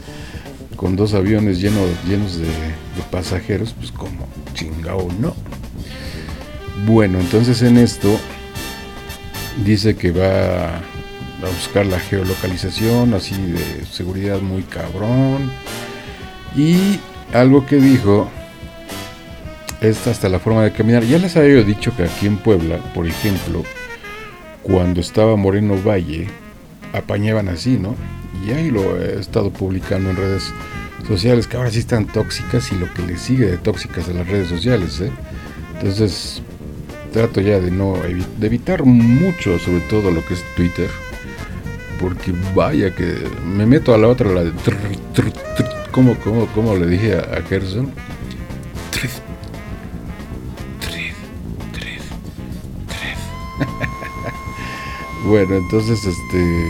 con 0.77 0.97
dos 0.97 1.15
aviones 1.15 1.61
llenos, 1.61 2.39
de, 2.39 2.47
pasajeros, 3.11 3.75
pues 3.79 3.91
como 3.91 4.29
chingao 4.55 5.09
no. 5.19 5.35
Bueno, 6.87 7.19
entonces 7.19 7.63
en 7.63 7.79
esto 7.79 8.19
dice 9.65 9.97
que 9.97 10.13
va 10.13 10.77
a 10.77 11.49
buscar 11.55 11.87
la 11.87 11.99
geolocalización, 11.99 13.15
así 13.15 13.35
de 13.35 13.85
seguridad 13.91 14.41
muy 14.41 14.63
cabrón. 14.63 15.51
Y 16.55 17.01
algo 17.33 17.67
que 17.67 17.77
dijo, 17.77 18.29
es 19.81 20.07
hasta 20.07 20.29
la 20.29 20.39
forma 20.39 20.65
de 20.65 20.73
caminar. 20.73 21.05
Ya 21.05 21.19
les 21.19 21.37
había 21.37 21.63
dicho 21.63 21.95
que 21.97 22.05
aquí 22.05 22.27
en 22.27 22.39
Puebla, 22.39 22.79
por 22.95 23.07
ejemplo, 23.07 23.63
cuando 24.63 25.01
estaba 25.01 25.37
Moreno 25.37 25.77
Valle, 25.83 26.29
apañaban 26.93 27.49
así, 27.49 27.79
¿no? 27.79 27.95
Y 28.45 28.53
ahí 28.53 28.71
lo 28.71 29.01
he 29.01 29.19
estado 29.19 29.51
publicando 29.51 30.11
en 30.11 30.17
redes 30.17 30.53
sociales 31.07 31.47
que 31.47 31.57
ahora 31.57 31.71
sí 31.71 31.79
están 31.79 32.07
tóxicas 32.07 32.71
y 32.73 32.77
lo 32.77 32.93
que 32.93 33.03
le 33.03 33.17
sigue 33.17 33.47
de 33.47 33.59
tóxicas 33.59 34.09
a 34.09 34.13
las 34.13 34.27
redes 34.27 34.49
sociales. 34.49 35.01
¿eh? 35.01 35.11
Entonces 35.75 36.43
trato 37.13 37.41
ya 37.41 37.61
de 37.61 37.71
no 37.71 37.95
de 38.39 38.47
evitar 38.47 38.85
mucho, 38.85 39.59
sobre 39.59 39.81
todo 39.81 40.11
lo 40.11 40.25
que 40.25 40.35
es 40.35 40.45
Twitter, 40.55 40.91
porque 42.01 42.33
vaya 42.55 42.95
que 42.95 43.15
me 43.45 43.67
meto 43.67 43.95
a 43.95 43.99
la 43.99 44.09
otra, 44.09 44.31
la 44.31 44.45
de 44.45 44.53
como, 45.93 46.15
como, 46.17 46.47
como 46.49 46.77
le 46.77 46.87
dije 46.87 47.15
a, 47.15 47.21
a 47.21 47.43
Gerson. 47.43 47.91
bueno, 55.25 55.57
entonces 55.57 56.05
este 56.05 56.69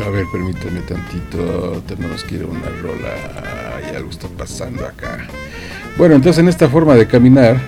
a 0.00 0.08
ver, 0.08 0.26
permíteme 0.30 0.80
tantito. 0.80 1.82
Tenemos 1.86 2.24
que 2.24 2.36
ir 2.36 2.42
a 2.42 2.46
una 2.46 2.68
rola. 2.80 3.76
Hay 3.76 3.94
algo 3.96 4.10
está 4.10 4.28
pasando 4.28 4.86
acá. 4.86 5.26
Bueno, 5.98 6.14
entonces 6.14 6.40
en 6.40 6.48
esta 6.48 6.68
forma 6.68 6.94
de 6.94 7.06
caminar, 7.06 7.60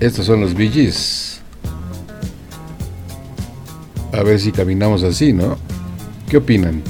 estos 0.00 0.26
son 0.26 0.40
los 0.40 0.54
BGs. 0.54 1.40
A 4.12 4.22
ver 4.22 4.40
si 4.40 4.50
caminamos 4.50 5.02
así, 5.04 5.32
¿no? 5.32 5.56
¿Qué 6.28 6.38
opinan? 6.38 6.82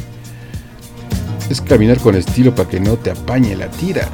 Es 1.50 1.60
caminar 1.60 1.98
con 1.98 2.14
estilo 2.14 2.54
para 2.54 2.68
que 2.68 2.80
no 2.80 2.96
te 2.96 3.10
apañe 3.10 3.54
la 3.54 3.70
tira. 3.70 4.08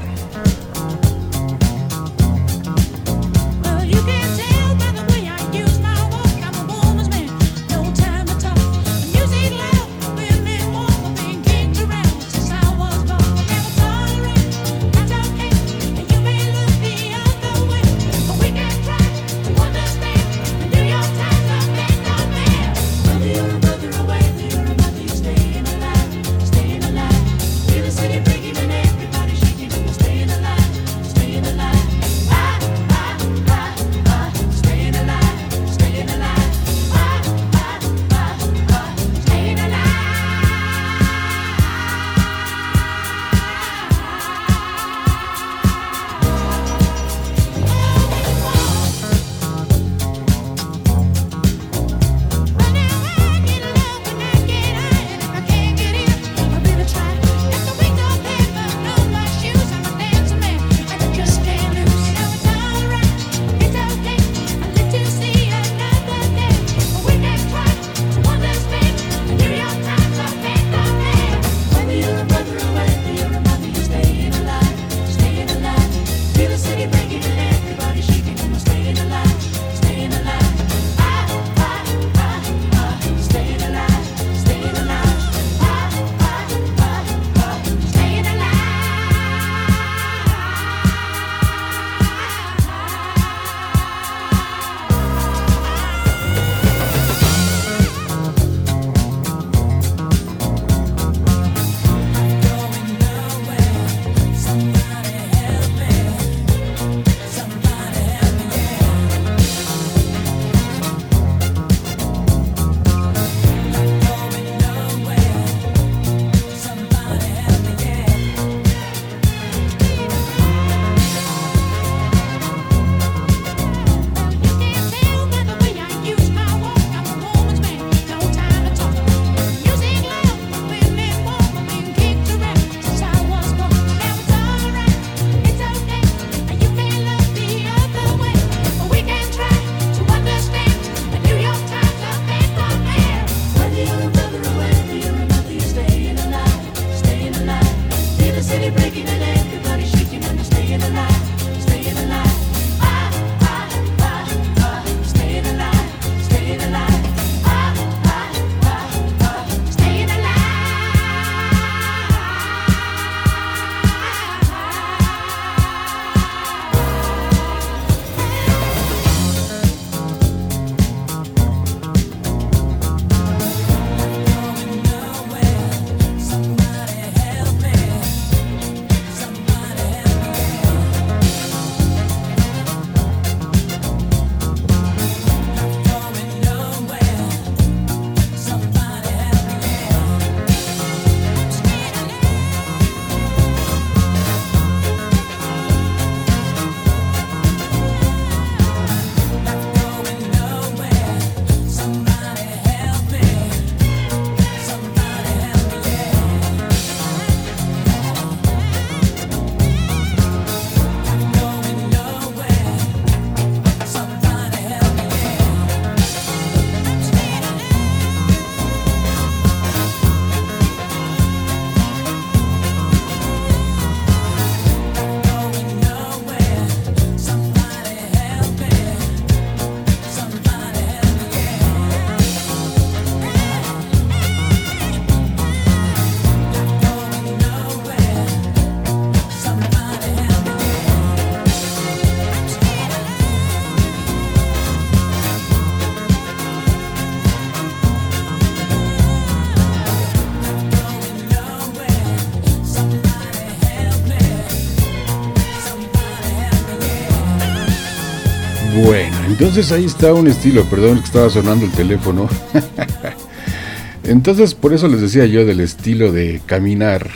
Entonces 259.39 259.71
ahí 259.71 259.85
está 259.85 260.13
un 260.15 260.27
estilo, 260.27 260.65
perdón 260.65 260.99
que 260.99 261.05
estaba 261.05 261.31
sonando 261.31 261.65
el 261.65 261.71
teléfono. 261.71 262.29
Entonces 264.03 264.53
por 264.53 264.73
eso 264.73 264.89
les 264.89 265.01
decía 265.01 265.27
yo 265.27 265.47
del 265.47 265.61
estilo 265.61 266.11
de 266.11 266.41
caminar. 266.45 267.09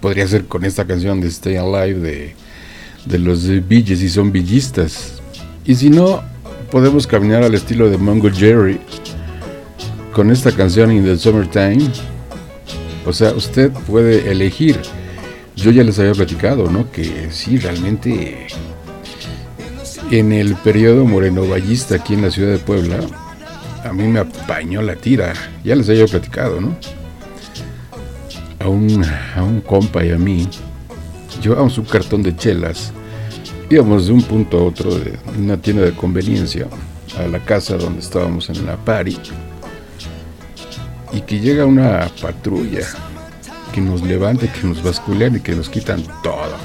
Podría 0.00 0.26
ser 0.26 0.46
con 0.46 0.64
esta 0.64 0.86
canción 0.86 1.20
de 1.20 1.28
Stay 1.28 1.56
Alive 1.56 2.00
de, 2.00 2.34
de 3.04 3.18
los 3.18 3.46
Bee 3.46 3.84
y 3.86 4.08
son 4.08 4.32
villistas. 4.32 5.20
Y 5.66 5.74
si 5.74 5.90
no, 5.90 6.22
podemos 6.70 7.06
caminar 7.06 7.42
al 7.42 7.54
estilo 7.54 7.90
de 7.90 7.98
Mongo 7.98 8.30
Jerry 8.30 8.80
con 10.14 10.30
esta 10.30 10.52
canción 10.52 10.90
In 10.90 11.04
the 11.04 11.18
Summertime. 11.18 11.90
O 13.04 13.12
sea, 13.12 13.32
usted 13.32 13.70
puede 13.86 14.30
elegir. 14.30 14.80
Yo 15.56 15.70
ya 15.70 15.84
les 15.84 15.98
había 15.98 16.12
platicado, 16.12 16.70
¿no? 16.70 16.90
Que 16.90 17.28
sí, 17.30 17.58
realmente 17.58 18.46
en 20.18 20.32
el 20.32 20.56
periodo 20.56 21.04
morenovallista 21.04 21.94
aquí 21.94 22.14
en 22.14 22.22
la 22.22 22.30
ciudad 22.32 22.50
de 22.50 22.58
Puebla, 22.58 22.98
a 23.84 23.92
mí 23.92 24.08
me 24.08 24.18
apañó 24.18 24.82
la 24.82 24.96
tira. 24.96 25.32
Ya 25.62 25.76
les 25.76 25.88
había 25.88 26.06
platicado, 26.06 26.60
¿no? 26.60 26.76
A 28.58 28.68
un, 28.68 29.04
a 29.04 29.42
un 29.42 29.60
compa 29.60 30.04
y 30.04 30.10
a 30.10 30.18
mí, 30.18 30.48
llevábamos 31.40 31.78
un 31.78 31.84
cartón 31.84 32.22
de 32.22 32.36
chelas. 32.36 32.92
Íbamos 33.70 34.08
de 34.08 34.12
un 34.12 34.22
punto 34.22 34.58
a 34.58 34.64
otro 34.64 34.92
de 34.96 35.16
una 35.38 35.56
tienda 35.56 35.84
de 35.84 35.92
conveniencia 35.92 36.66
a 37.16 37.28
la 37.28 37.38
casa 37.38 37.76
donde 37.76 38.00
estábamos 38.00 38.50
en 38.50 38.66
la 38.66 38.76
pari. 38.76 39.16
Y 41.12 41.20
que 41.20 41.38
llega 41.38 41.64
una 41.64 42.10
patrulla 42.20 42.86
que 43.72 43.80
nos 43.80 44.02
levante, 44.02 44.50
que 44.50 44.66
nos 44.66 44.82
basculean 44.82 45.36
y 45.36 45.40
que 45.40 45.54
nos 45.54 45.68
quitan 45.68 46.02
todo. 46.24 46.56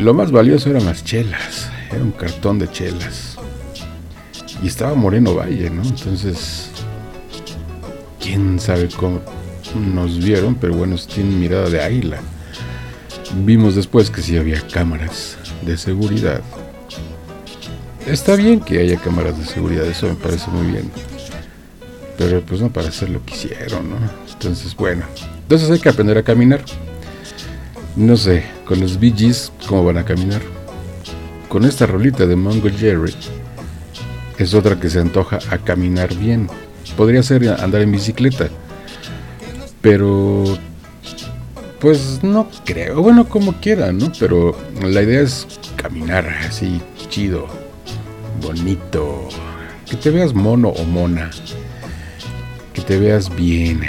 Lo 0.00 0.14
más 0.14 0.30
valioso 0.30 0.70
eran 0.70 0.86
las 0.86 1.04
chelas 1.04 1.70
era 1.90 2.02
un 2.02 2.12
cartón 2.12 2.58
de 2.58 2.70
chelas. 2.70 3.36
Y 4.62 4.68
estaba 4.68 4.94
Moreno 4.94 5.34
Valle, 5.34 5.70
¿no? 5.70 5.82
Entonces, 5.82 6.70
quién 8.20 8.58
sabe 8.58 8.88
cómo 8.88 9.20
nos 9.74 10.18
vieron, 10.18 10.54
pero 10.54 10.74
bueno, 10.74 10.96
tienen 10.96 11.38
mirada 11.38 11.68
de 11.68 11.82
águila. 11.82 12.18
Vimos 13.44 13.74
después 13.74 14.10
que 14.10 14.22
sí 14.22 14.36
había 14.36 14.60
cámaras 14.66 15.36
de 15.62 15.76
seguridad. 15.76 16.40
Está 18.06 18.36
bien 18.36 18.60
que 18.60 18.78
haya 18.78 18.98
cámaras 18.98 19.38
de 19.38 19.44
seguridad, 19.44 19.84
eso 19.84 20.06
me 20.06 20.14
parece 20.14 20.48
muy 20.50 20.68
bien. 20.68 20.90
Pero 22.16 22.40
pues 22.40 22.60
no 22.60 22.72
para 22.72 22.88
hacer 22.88 23.10
lo 23.10 23.24
que 23.24 23.34
hicieron, 23.34 23.90
¿no? 23.90 23.96
Entonces, 24.32 24.74
bueno. 24.74 25.04
Entonces 25.42 25.70
hay 25.70 25.80
que 25.80 25.88
aprender 25.88 26.16
a 26.16 26.22
caminar. 26.22 26.64
No 27.96 28.16
sé, 28.16 28.44
con 28.64 28.80
los 28.80 28.98
BGs, 28.98 29.52
¿cómo 29.68 29.84
van 29.84 29.98
a 29.98 30.04
caminar? 30.04 30.55
Con 31.48 31.64
esta 31.64 31.86
rolita 31.86 32.26
de 32.26 32.36
Mongo 32.36 32.68
Jerry 32.70 33.14
es 34.38 34.54
otra 34.54 34.78
que 34.78 34.90
se 34.90 35.00
antoja 35.00 35.38
a 35.50 35.58
caminar 35.58 36.14
bien. 36.14 36.48
Podría 36.96 37.22
ser 37.22 37.48
andar 37.48 37.82
en 37.82 37.92
bicicleta, 37.92 38.48
pero 39.80 40.44
pues 41.80 42.22
no 42.22 42.48
creo, 42.64 43.02
bueno, 43.02 43.28
como 43.28 43.54
quiera, 43.60 43.92
¿no? 43.92 44.12
Pero 44.18 44.56
la 44.82 45.02
idea 45.02 45.20
es 45.20 45.46
caminar 45.76 46.26
así, 46.46 46.80
chido, 47.08 47.46
bonito, 48.40 49.28
que 49.88 49.96
te 49.96 50.10
veas 50.10 50.34
mono 50.34 50.68
o 50.68 50.84
mona, 50.84 51.30
que 52.72 52.82
te 52.82 52.98
veas 52.98 53.34
bien. 53.34 53.82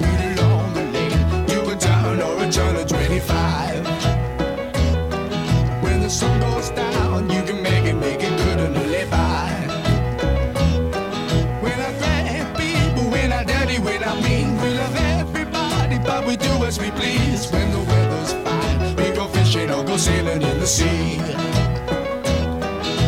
Sailing 20.01 20.41
in 20.41 20.59
the 20.59 20.65
sea. 20.65 21.19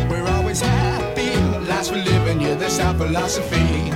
We're 0.10 0.28
always 0.36 0.62
happy, 0.62 1.34
last 1.68 1.92
we're 1.92 2.04
living, 2.04 2.40
yeah, 2.40 2.54
that's 2.54 2.80
our 2.80 2.94
philosophy. 2.94 3.93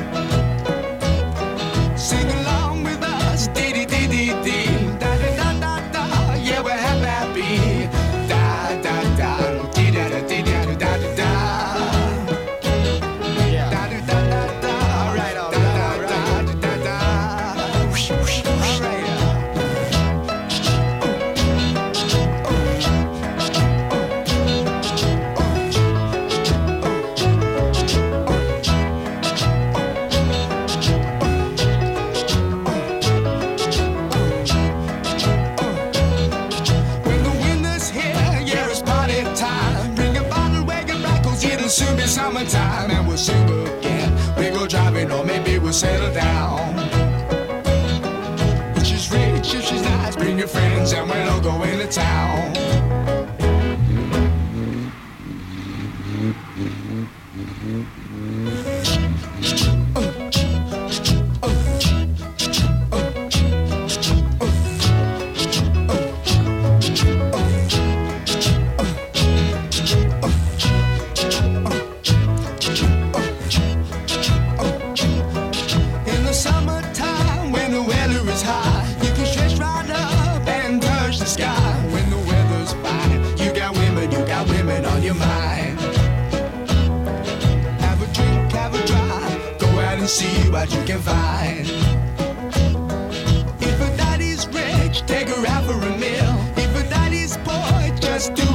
Town. 51.91 52.26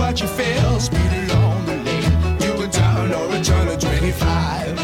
what 0.02 0.20
you 0.20 0.26
feel. 0.26 0.80
Speed 0.80 1.12
along 1.22 1.64
the 1.66 1.76
lane. 1.86 2.14
You 2.44 2.52
can 2.58 2.70
turn 2.70 3.08
or 3.18 3.26
return 3.36 3.64
to 3.70 3.76
25. 3.78 4.78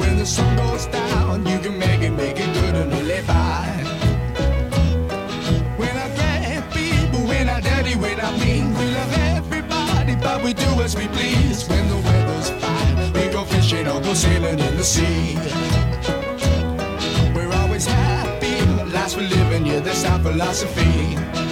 When 0.00 0.16
the 0.20 0.26
sun 0.26 0.50
goes 0.56 0.86
down, 0.86 1.44
you 1.50 1.58
can 1.64 1.76
make 1.78 2.02
it, 2.08 2.14
make 2.22 2.38
it 2.44 2.50
good 2.58 2.74
and 2.82 2.90
live 3.10 3.26
by. 3.26 3.66
When 5.80 5.94
I 6.04 6.08
get 6.20 6.62
people, 6.78 7.20
when 7.32 7.48
I 7.48 7.60
daddy, 7.60 7.94
when 8.04 8.18
I 8.28 8.30
mean, 8.44 8.64
we 8.78 8.84
love 8.98 9.12
everybody, 9.36 10.14
but 10.26 10.38
we 10.44 10.52
do 10.64 10.70
as 10.86 10.94
we 11.00 11.06
please. 11.08 11.58
When 11.68 11.84
the 11.92 11.98
weather's 12.06 12.50
fine, 12.62 13.12
we 13.16 13.22
go 13.36 13.42
fishing 13.44 13.86
or 13.92 14.00
go 14.06 14.14
sailing 14.14 14.60
in 14.68 14.74
the 14.80 14.86
sea. 14.94 15.36
We're 17.34 17.52
always 17.60 17.86
happy, 17.86 18.56
last 18.96 19.16
we're 19.16 19.28
living, 19.38 19.66
yeah, 19.66 19.80
that's 19.80 20.04
our 20.04 20.20
philosophy. 20.20 21.45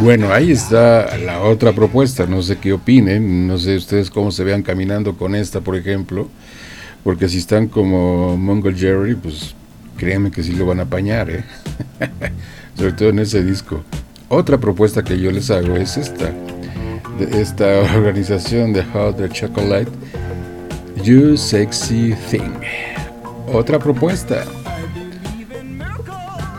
Bueno, 0.00 0.32
ahí 0.32 0.50
está 0.50 1.18
la 1.18 1.42
otra 1.42 1.74
propuesta, 1.74 2.24
no 2.24 2.40
sé 2.40 2.56
qué 2.56 2.72
opinen, 2.72 3.46
no 3.46 3.58
sé 3.58 3.76
ustedes 3.76 4.10
cómo 4.10 4.30
se 4.32 4.44
vean 4.44 4.62
caminando 4.62 5.14
con 5.14 5.34
esta, 5.34 5.60
por 5.60 5.76
ejemplo, 5.76 6.26
porque 7.04 7.28
si 7.28 7.36
están 7.36 7.68
como 7.68 8.34
Mongol 8.38 8.74
Jerry, 8.76 9.14
pues 9.14 9.54
créanme 9.98 10.30
que 10.30 10.42
sí 10.42 10.52
lo 10.52 10.64
van 10.64 10.80
a 10.80 10.84
apañar, 10.84 11.28
¿eh? 11.28 11.44
sobre 12.76 12.92
todo 12.92 13.10
en 13.10 13.18
ese 13.18 13.44
disco. 13.44 13.84
Otra 14.30 14.56
propuesta 14.56 15.02
que 15.02 15.20
yo 15.20 15.30
les 15.30 15.50
hago 15.50 15.76
es 15.76 15.98
esta, 15.98 16.32
de 17.18 17.42
esta 17.42 17.66
organización 17.94 18.72
de 18.72 18.82
Hot 18.84 19.18
the 19.18 19.28
Chocolate, 19.28 19.90
You 21.04 21.36
Sexy 21.36 22.14
Thing. 22.30 22.54
Otra 23.52 23.78
propuesta. 23.78 24.44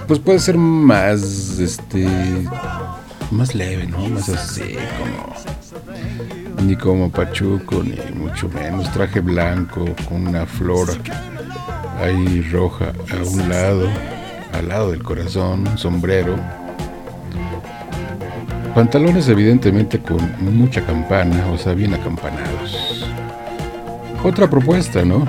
Pues 0.08 0.20
puede 0.20 0.40
ser 0.40 0.58
más, 0.58 1.58
este, 1.58 2.06
más 3.32 3.56
leve, 3.56 3.88
¿no? 3.88 4.00
Más 4.10 4.30
así, 4.30 4.76
como. 4.98 6.66
Ni 6.66 6.76
como 6.76 7.12
Pachuco, 7.12 7.84
ni 7.84 7.98
mucho 8.16 8.50
menos. 8.50 8.92
Traje 8.92 9.20
blanco 9.20 9.86
con 10.08 10.28
una 10.28 10.46
flor 10.46 10.90
ahí 12.02 12.42
roja 12.52 12.94
a 13.12 13.30
un 13.30 13.50
lado, 13.50 13.88
al 14.54 14.68
lado 14.68 14.92
del 14.92 15.04
corazón, 15.04 15.66
sombrero. 15.78 16.36
Pantalones 18.76 19.28
evidentemente 19.28 20.00
con 20.00 20.20
mucha 20.40 20.86
campana, 20.86 21.48
o 21.52 21.58
sea, 21.58 21.74
bien 21.74 21.94
acampanados. 21.94 23.06
Otra 24.24 24.50
propuesta, 24.50 25.04
¿no? 25.04 25.26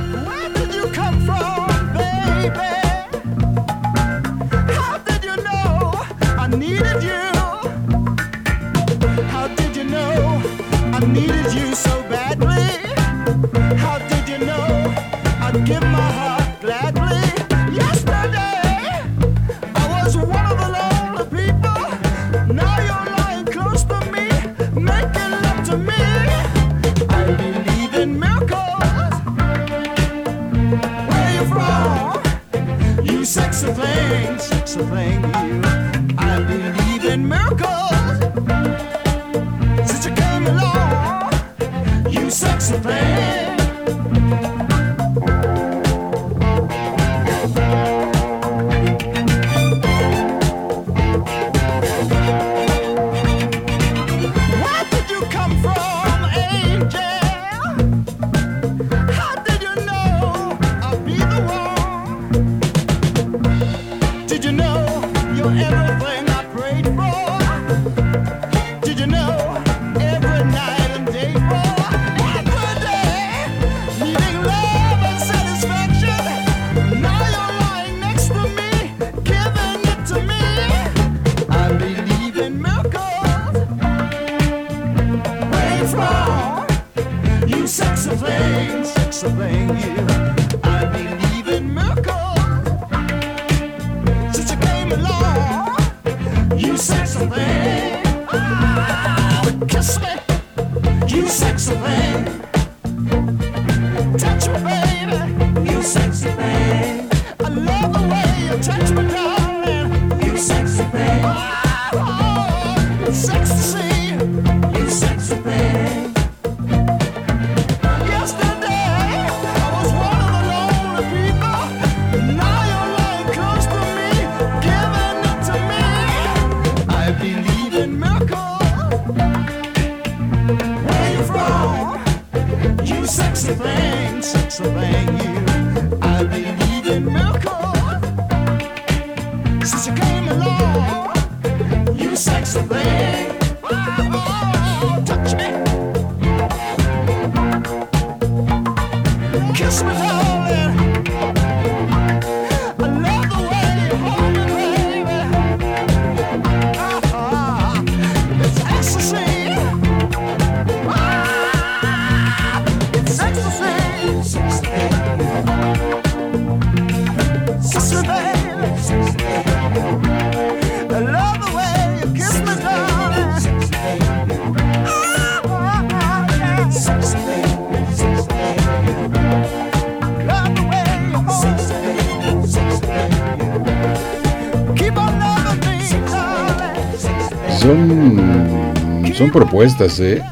Propuestas, 189.33 189.99
¿eh? 190.01 190.23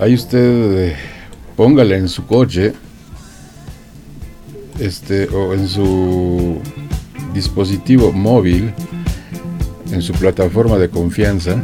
Ahí 0.00 0.14
usted 0.14 0.90
eh, 0.90 0.96
póngale 1.56 1.96
en 1.96 2.08
su 2.08 2.26
coche, 2.26 2.72
este, 4.78 5.28
o 5.28 5.54
en 5.54 5.68
su 5.68 6.60
dispositivo 7.34 8.12
móvil, 8.12 8.72
en 9.92 10.02
su 10.02 10.12
plataforma 10.14 10.78
de 10.78 10.88
confianza. 10.88 11.56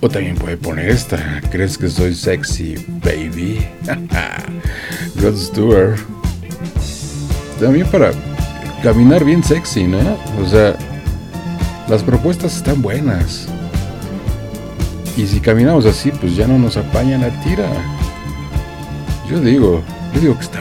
O 0.00 0.08
también 0.08 0.36
puede 0.36 0.56
poner 0.56 0.90
esta. 0.90 1.40
¿Crees 1.50 1.78
que 1.78 1.88
soy 1.88 2.14
sexy, 2.14 2.76
baby? 3.02 3.66
God 5.20 5.36
Stewart. 5.36 5.98
También 7.58 7.86
para 7.86 8.12
caminar 8.82 9.24
bien 9.24 9.42
sexy, 9.42 9.84
¿no? 9.84 9.98
O 10.40 10.46
sea, 10.48 10.76
las 11.88 12.02
propuestas 12.02 12.56
están 12.56 12.82
buenas. 12.82 13.48
Y 15.16 15.26
si 15.26 15.40
caminamos 15.40 15.86
así, 15.86 16.10
pues 16.10 16.36
ya 16.36 16.46
no 16.46 16.58
nos 16.58 16.76
apañan 16.76 17.22
la 17.22 17.30
tira. 17.42 17.68
Yo 19.28 19.40
digo, 19.40 19.82
yo 20.14 20.20
digo 20.20 20.36
que 20.36 20.44
está 20.44 20.60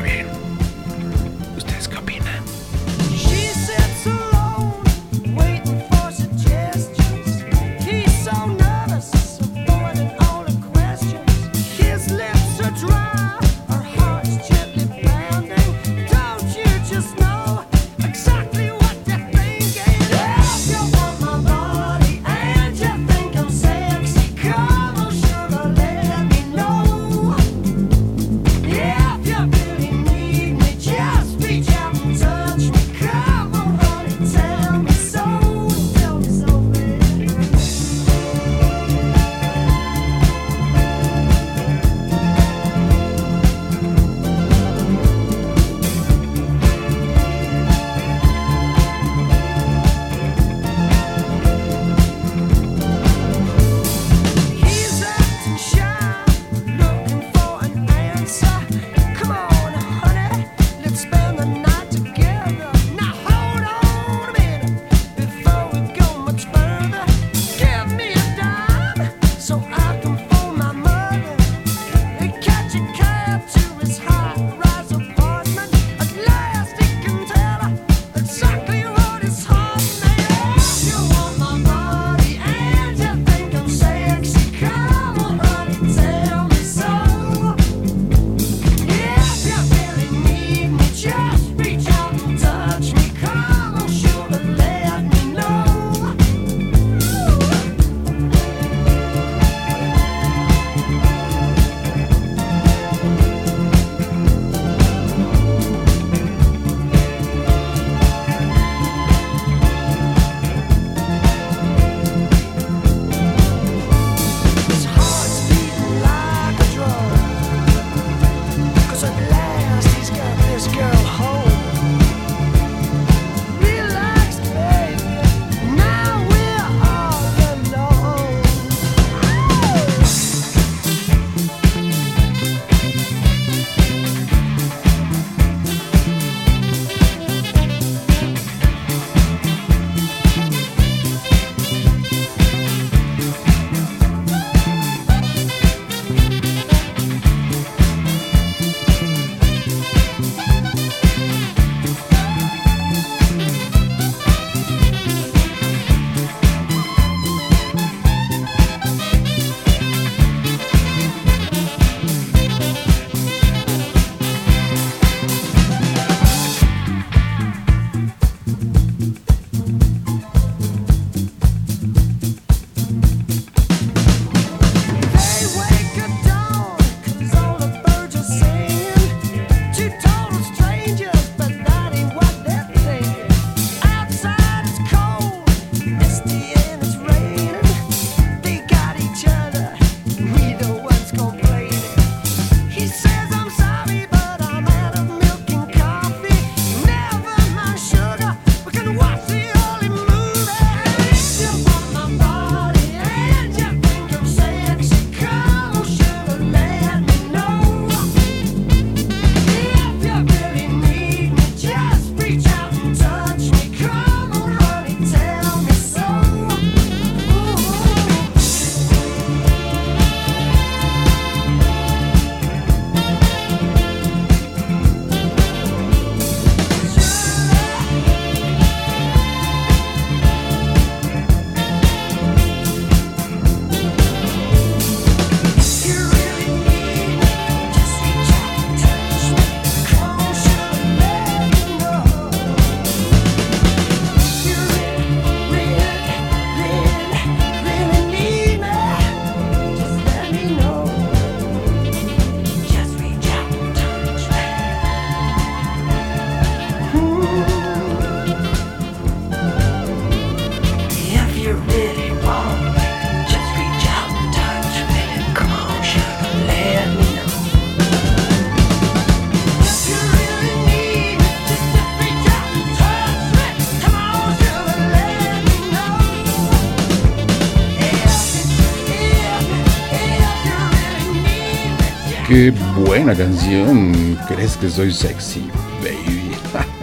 buena 282.97 283.13
canción. 283.13 284.17
¿Crees 284.25 284.55
que 284.55 284.69
soy 284.69 284.93
sexy, 284.93 285.49
baby? 285.81 286.31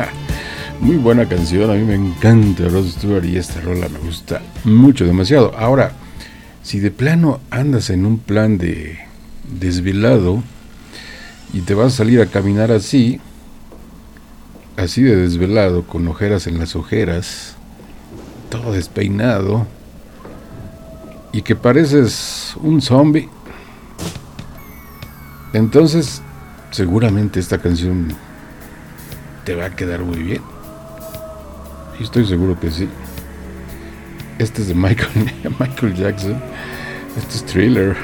Muy 0.81 0.97
buena 0.97 1.27
canción, 1.27 1.71
a 1.71 1.75
mí 1.75 1.85
me 1.85 1.95
encanta 1.95 2.69
Rod 2.69 2.87
Stewart 2.87 3.25
y 3.25 3.39
esta 3.39 3.63
rola 3.63 3.89
me 3.89 3.99
gusta 3.99 4.43
mucho, 4.65 5.07
demasiado. 5.07 5.57
Ahora, 5.57 5.93
si 6.63 6.81
de 6.81 6.91
plano 6.91 7.41
andas 7.51 7.89
en 7.89 8.05
un 8.05 8.19
plan 8.19 8.59
de 8.59 8.99
desvelado 9.59 10.43
y 11.55 11.61
te 11.61 11.73
vas 11.73 11.95
a 11.95 11.97
salir 11.97 12.21
a 12.21 12.27
caminar 12.27 12.73
así, 12.73 13.19
así 14.77 15.03
de 15.03 15.17
desvelado, 15.17 15.85
con 15.85 16.07
ojeras 16.09 16.47
en 16.47 16.59
las 16.59 16.77
ojeras, 16.77 17.57
todo 18.51 18.73
despeinado, 18.73 19.67
y 21.33 21.41
que 21.41 21.57
pareces 21.57 22.55
un 22.61 22.83
zombie, 22.83 23.31
entonces 25.53 26.23
seguramente 26.71 27.39
esta 27.41 27.59
canción 27.59 28.09
te 29.45 29.55
va 29.55 29.67
a 29.67 29.71
quedar 29.71 30.01
muy 30.01 30.23
bien. 30.23 30.43
Y 31.99 32.05
estoy 32.05 32.27
seguro 32.27 32.59
que 32.59 32.71
sí. 32.71 32.89
Este 34.39 34.63
es 34.63 34.69
de 34.69 34.75
Michael, 34.75 35.33
Michael 35.61 35.95
Jackson. 35.95 36.41
Este 37.17 37.37
es 37.37 37.45
Thriller. 37.45 37.97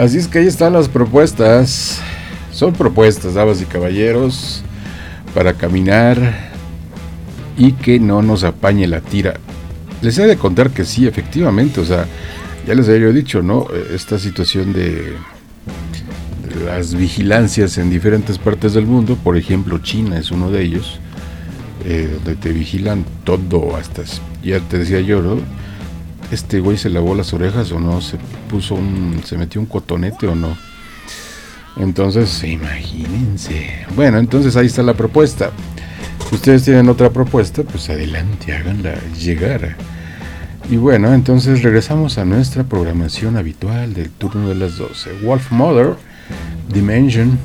Así 0.00 0.16
es 0.16 0.28
que 0.28 0.38
ahí 0.38 0.46
están 0.46 0.72
las 0.72 0.88
propuestas. 0.88 2.00
Son 2.54 2.72
propuestas, 2.72 3.34
damas 3.34 3.60
y 3.60 3.66
caballeros, 3.66 4.62
para 5.34 5.52
caminar 5.52 6.48
y 7.58 7.72
que 7.72 8.00
no 8.00 8.22
nos 8.22 8.42
apañe 8.42 8.86
la 8.86 9.02
tira. 9.02 9.34
Les 10.00 10.16
he 10.16 10.26
de 10.26 10.38
contar 10.38 10.70
que 10.70 10.86
sí, 10.86 11.06
efectivamente, 11.06 11.80
o 11.80 11.84
sea, 11.84 12.06
ya 12.66 12.74
les 12.74 12.88
había 12.88 13.10
dicho, 13.10 13.42
¿no? 13.42 13.66
Esta 13.94 14.18
situación 14.18 14.72
de, 14.72 15.16
de 16.48 16.64
las 16.64 16.94
vigilancias 16.94 17.76
en 17.76 17.90
diferentes 17.90 18.38
partes 18.38 18.72
del 18.72 18.86
mundo, 18.86 19.18
por 19.22 19.36
ejemplo, 19.36 19.80
China 19.80 20.16
es 20.18 20.30
uno 20.30 20.50
de 20.50 20.62
ellos, 20.62 20.98
eh, 21.84 22.08
donde 22.10 22.36
te 22.36 22.54
vigilan 22.54 23.04
todo, 23.24 23.76
hasta, 23.76 24.04
ya 24.42 24.60
te 24.60 24.78
decía 24.78 25.02
yo, 25.02 25.20
¿no? 25.20 25.59
Este 26.30 26.60
güey 26.60 26.76
se 26.76 26.90
lavó 26.90 27.14
las 27.14 27.32
orejas 27.32 27.72
o 27.72 27.80
no, 27.80 28.00
se 28.00 28.18
puso 28.48 28.74
un, 28.74 29.20
se 29.24 29.36
metió 29.36 29.60
un 29.60 29.66
cotonete 29.66 30.26
o 30.26 30.34
no. 30.34 30.56
Entonces, 31.76 32.42
imagínense. 32.44 33.86
Bueno, 33.96 34.18
entonces 34.18 34.56
ahí 34.56 34.66
está 34.66 34.82
la 34.82 34.94
propuesta. 34.94 35.50
Si 36.28 36.34
ustedes 36.36 36.64
tienen 36.64 36.88
otra 36.88 37.10
propuesta, 37.10 37.62
pues 37.62 37.90
adelante, 37.90 38.52
háganla 38.52 38.94
llegar. 39.18 39.76
Y 40.70 40.76
bueno, 40.76 41.12
entonces 41.12 41.62
regresamos 41.62 42.18
a 42.18 42.24
nuestra 42.24 42.62
programación 42.62 43.36
habitual 43.36 43.92
del 43.94 44.10
turno 44.10 44.48
de 44.48 44.54
las 44.54 44.76
12. 44.76 45.24
Wolf 45.24 45.50
Mother, 45.50 45.96
Dimension. 46.72 47.38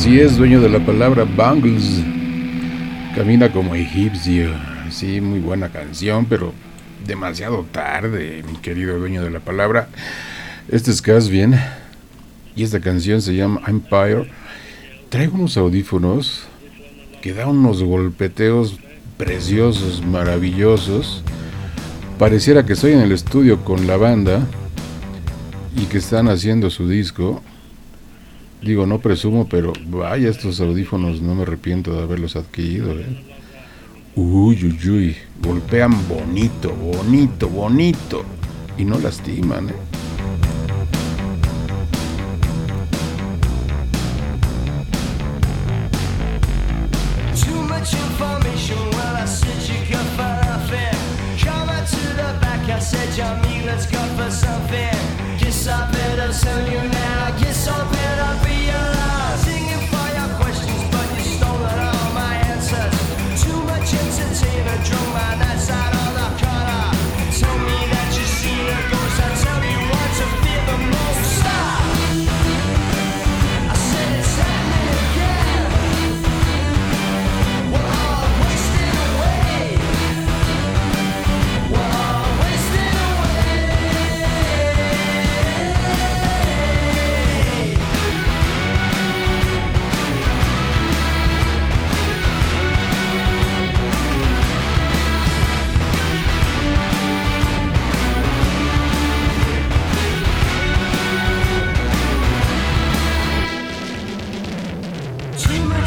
Así 0.00 0.18
es, 0.18 0.38
dueño 0.38 0.62
de 0.62 0.70
la 0.70 0.78
palabra 0.78 1.26
Bangles. 1.26 2.02
Camina 3.14 3.52
como 3.52 3.74
egipcio. 3.74 4.50
Sí, 4.90 5.20
muy 5.20 5.40
buena 5.40 5.68
canción, 5.68 6.24
pero 6.24 6.54
demasiado 7.06 7.66
tarde, 7.70 8.42
mi 8.50 8.56
querido 8.56 8.98
dueño 8.98 9.22
de 9.22 9.28
la 9.28 9.40
palabra. 9.40 9.90
Este 10.70 10.90
es 10.90 11.02
Casbien 11.02 11.54
y 12.56 12.62
esta 12.62 12.80
canción 12.80 13.20
se 13.20 13.34
llama 13.34 13.60
Empire. 13.66 14.30
Traigo 15.10 15.34
unos 15.34 15.58
audífonos 15.58 16.44
que 17.20 17.34
da 17.34 17.46
unos 17.46 17.82
golpeteos 17.82 18.78
preciosos, 19.18 20.02
maravillosos. 20.02 21.22
Pareciera 22.18 22.64
que 22.64 22.72
estoy 22.72 22.92
en 22.92 23.00
el 23.00 23.12
estudio 23.12 23.62
con 23.64 23.86
la 23.86 23.98
banda 23.98 24.46
y 25.76 25.84
que 25.84 25.98
están 25.98 26.30
haciendo 26.30 26.70
su 26.70 26.88
disco. 26.88 27.42
Digo, 28.62 28.86
no 28.86 28.98
presumo, 28.98 29.48
pero 29.48 29.72
vaya, 29.86 30.28
estos 30.28 30.60
audífonos 30.60 31.22
no 31.22 31.34
me 31.34 31.42
arrepiento 31.42 31.94
de 31.94 32.02
haberlos 32.02 32.36
adquirido. 32.36 32.92
¿eh? 32.92 33.06
Uy, 34.16 34.58
uy, 34.64 34.90
uy, 34.90 35.16
golpean 35.42 35.92
bonito, 36.08 36.70
bonito, 36.74 37.48
bonito. 37.48 38.24
Y 38.76 38.84
no 38.84 38.98
lastiman, 38.98 39.70
¿eh? 39.70 39.89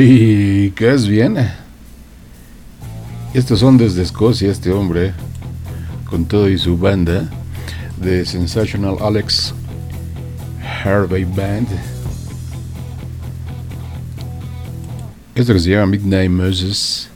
Uy, 0.00 0.72
¿qué 0.76 0.94
es 0.94 1.06
bien? 1.06 1.36
Estos 3.34 3.60
son 3.60 3.76
desde 3.76 4.00
Escocia, 4.00 4.50
este 4.50 4.72
hombre, 4.72 5.12
con 6.08 6.24
todo 6.24 6.48
y 6.48 6.56
su 6.56 6.78
banda, 6.78 7.28
de 8.00 8.24
Sensational 8.24 8.96
Alex 9.02 9.52
Harvey 10.82 11.24
Band. 11.24 11.68
Esto 15.34 15.52
que 15.52 15.60
se 15.60 15.68
llama 15.68 15.88
Midnight 15.88 16.30
Moses. 16.30 17.10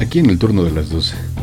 Aquí 0.00 0.20
en 0.20 0.30
el 0.30 0.38
turno 0.38 0.62
de 0.62 0.70
las 0.70 0.88
12. 0.88 1.35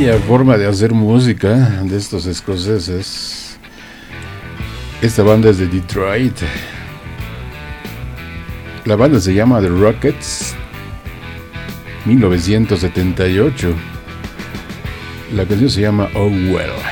Vaya 0.00 0.18
forma 0.20 0.56
de 0.56 0.66
hacer 0.66 0.94
música 0.94 1.54
de 1.84 1.98
estos 1.98 2.24
escoceses. 2.24 3.58
Esta 5.02 5.22
banda 5.22 5.50
es 5.50 5.58
de 5.58 5.66
Detroit. 5.66 6.32
La 8.86 8.96
banda 8.96 9.20
se 9.20 9.34
llama 9.34 9.60
The 9.60 9.68
Rockets. 9.68 10.54
1978. 12.06 13.74
La 15.34 15.44
canción 15.44 15.68
se 15.68 15.82
llama 15.82 16.08
Oh 16.14 16.28
Well. 16.28 16.89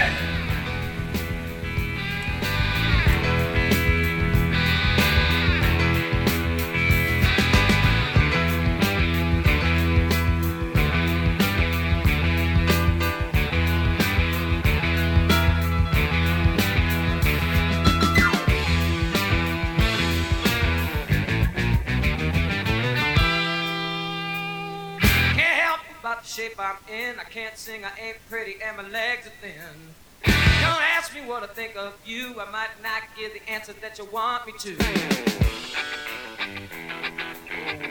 I'm 26.58 26.76
in. 26.92 27.18
I 27.18 27.24
can't 27.24 27.56
sing, 27.56 27.84
I 27.84 27.90
ain't 28.00 28.16
pretty, 28.28 28.56
and 28.64 28.76
my 28.76 28.88
legs 28.88 29.26
are 29.26 29.32
thin. 29.40 29.94
Don't 30.24 30.82
ask 30.82 31.14
me 31.14 31.20
what 31.22 31.42
I 31.42 31.46
think 31.46 31.76
of 31.76 31.94
you. 32.04 32.40
I 32.40 32.50
might 32.50 32.68
not 32.82 33.02
give 33.16 33.32
the 33.32 33.48
answer 33.50 33.72
that 33.80 33.98
you 33.98 34.06
want 34.06 34.46
me 34.46 34.52
to. 34.58 34.76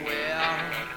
Well. 0.04 0.87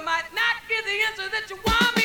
I 0.00 0.02
might 0.02 0.32
not 0.34 0.56
give 0.66 0.82
the 0.86 0.96
answer 1.08 1.28
that 1.30 1.50
you 1.50 1.56
want 1.56 1.99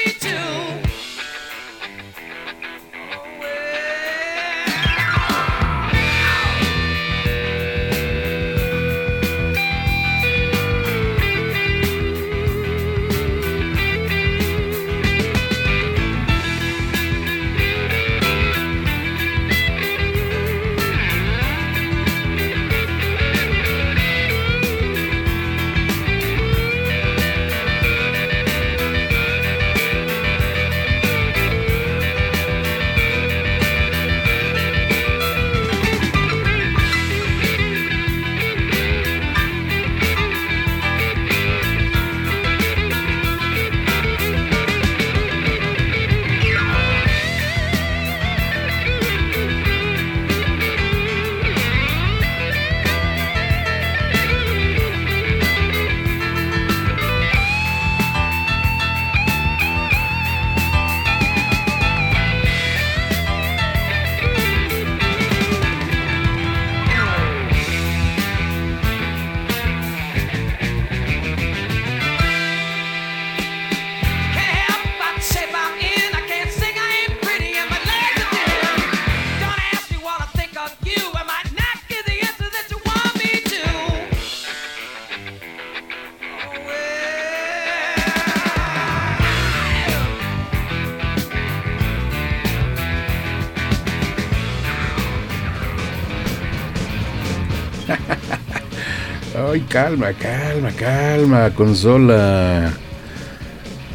calma, 99.76 100.14
calma, 100.14 100.72
calma, 100.72 101.49
consola. 101.53 102.72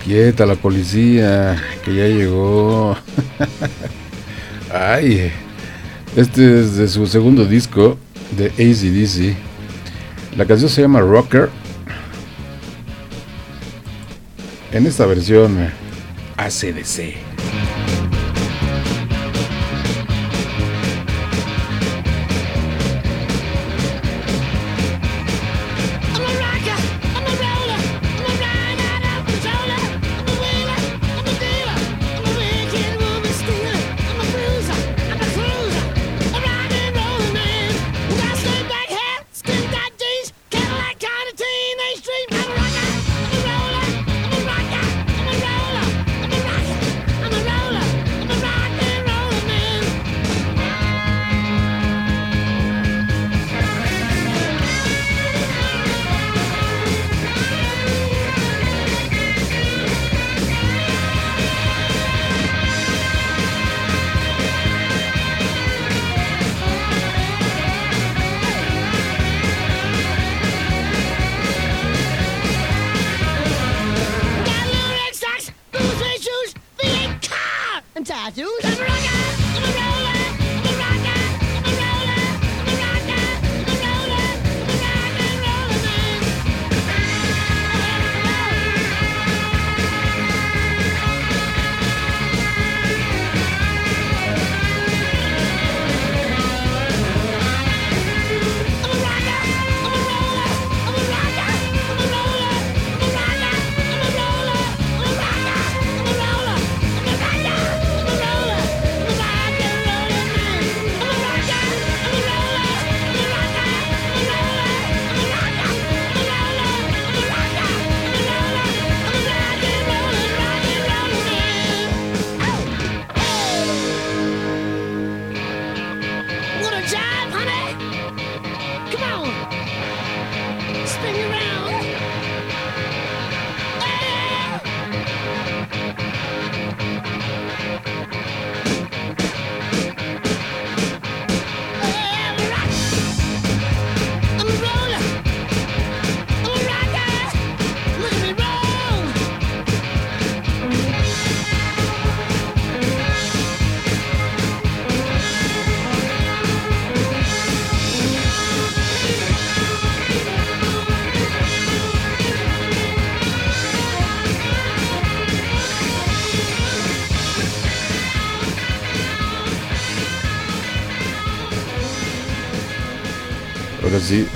Quieta 0.05 0.45
la 0.45 0.55
policía, 0.55 1.57
que 1.83 1.95
ya 1.95 2.07
llegó. 2.07 2.95
Ay, 4.75 5.33
este 6.15 6.61
es 6.61 6.77
de 6.77 6.87
su 6.87 7.07
segundo 7.07 7.47
disco 7.47 7.97
de 8.37 8.49
ACDC. 8.49 9.39
La 10.37 10.45
canción 10.45 10.69
se 10.69 10.83
llama 10.83 11.01
Rocker. 11.01 11.49
En 14.73 14.87
esta 14.87 15.07
versión 15.07 15.71
ACDC. 16.37 17.30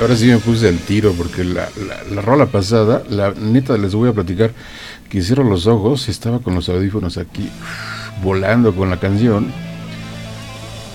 Ahora 0.04 0.16
sí 0.16 0.26
me 0.26 0.36
puse 0.36 0.68
al 0.68 0.76
tiro 0.76 1.14
porque 1.14 1.44
la, 1.44 1.66
la, 2.12 2.20
rola 2.20 2.44
pasada, 2.44 3.02
la 3.08 3.30
neta 3.30 3.78
les 3.78 3.94
voy 3.94 4.10
a 4.10 4.12
platicar 4.12 4.52
que 5.08 5.16
hicieron 5.16 5.48
los 5.48 5.66
ojos 5.66 6.08
y 6.08 6.10
estaba 6.10 6.40
con 6.40 6.54
los 6.54 6.68
audífonos 6.68 7.16
aquí 7.16 7.48
volando 8.22 8.76
con 8.76 8.90
la 8.90 8.98
canción. 8.98 9.50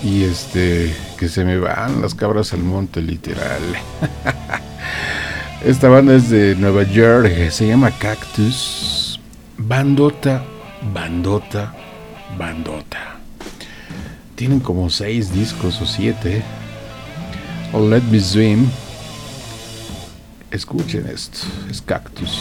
Y 0.03 0.25
este, 0.25 0.95
que 1.17 1.27
se 1.27 1.43
me 1.43 1.57
van 1.57 2.03
las 2.03 2.13
cabras 2.13 2.53
al 2.53 2.59
monte, 2.59 3.01
literal. 3.01 3.63
Esta 5.65 5.89
banda 5.89 6.13
es 6.13 6.29
de 6.29 6.53
Nueva 6.53 6.83
York, 6.83 7.49
se 7.49 7.65
llama 7.65 7.89
Cactus. 7.89 9.19
Bandota, 9.57 10.43
bandota, 10.93 11.73
bandota. 12.37 13.17
Tienen 14.35 14.59
como 14.59 14.91
seis 14.91 15.33
discos 15.33 15.81
o 15.81 15.87
siete. 15.87 16.43
Let 17.73 18.03
Me 18.11 18.19
Swim 18.19 18.67
Escuchen 20.59 21.05
esto, 21.07 21.47
es 21.71 21.81
Cactus. 21.81 22.37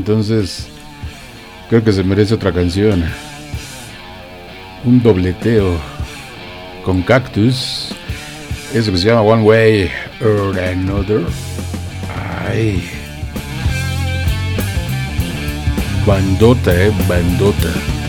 Entonces, 0.00 0.66
creo 1.68 1.84
que 1.84 1.92
se 1.92 2.02
merece 2.02 2.32
otra 2.32 2.54
canción. 2.54 3.04
Un 4.82 5.02
dobleteo 5.02 5.78
con 6.86 7.02
cactus. 7.02 7.94
Eso 8.72 8.92
que 8.92 8.96
se 8.96 9.08
llama 9.08 9.20
One 9.20 9.42
Way 9.42 9.90
or 10.22 10.58
Another. 10.58 11.20
Ay. 12.48 12.82
Bandota, 16.06 16.74
eh, 16.74 16.90
bandota. 17.06 17.99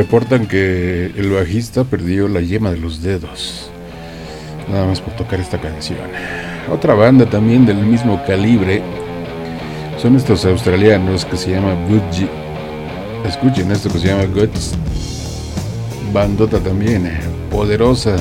reportan 0.00 0.46
que 0.46 1.12
el 1.14 1.30
bajista 1.30 1.84
perdió 1.84 2.26
la 2.26 2.40
yema 2.40 2.70
de 2.70 2.78
los 2.78 3.02
dedos. 3.02 3.70
Nada 4.72 4.86
más 4.86 4.98
por 4.98 5.14
tocar 5.14 5.38
esta 5.38 5.60
canción. 5.60 5.98
Otra 6.72 6.94
banda 6.94 7.26
también 7.26 7.66
del 7.66 7.76
mismo 7.76 8.18
calibre 8.26 8.80
son 10.00 10.16
estos 10.16 10.46
australianos 10.46 11.26
que 11.26 11.36
se 11.36 11.50
llama 11.50 11.74
Budgie. 11.86 12.30
Escuchen 13.26 13.70
esto 13.72 13.90
que 13.90 13.98
se 13.98 14.06
llama 14.06 14.24
Guts. 14.24 14.74
Bandota 16.14 16.58
también, 16.60 17.04
eh, 17.04 17.20
poderosa. 17.50 18.16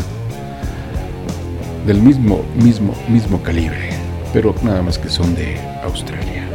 Del 1.87 2.01
mismo, 2.01 2.43
mismo, 2.61 2.93
mismo 3.07 3.41
calibre. 3.41 3.91
Pero 4.33 4.53
nada 4.63 4.81
más 4.81 4.97
que 4.97 5.07
son 5.07 5.33
de 5.33 5.57
Australia. 5.85 6.48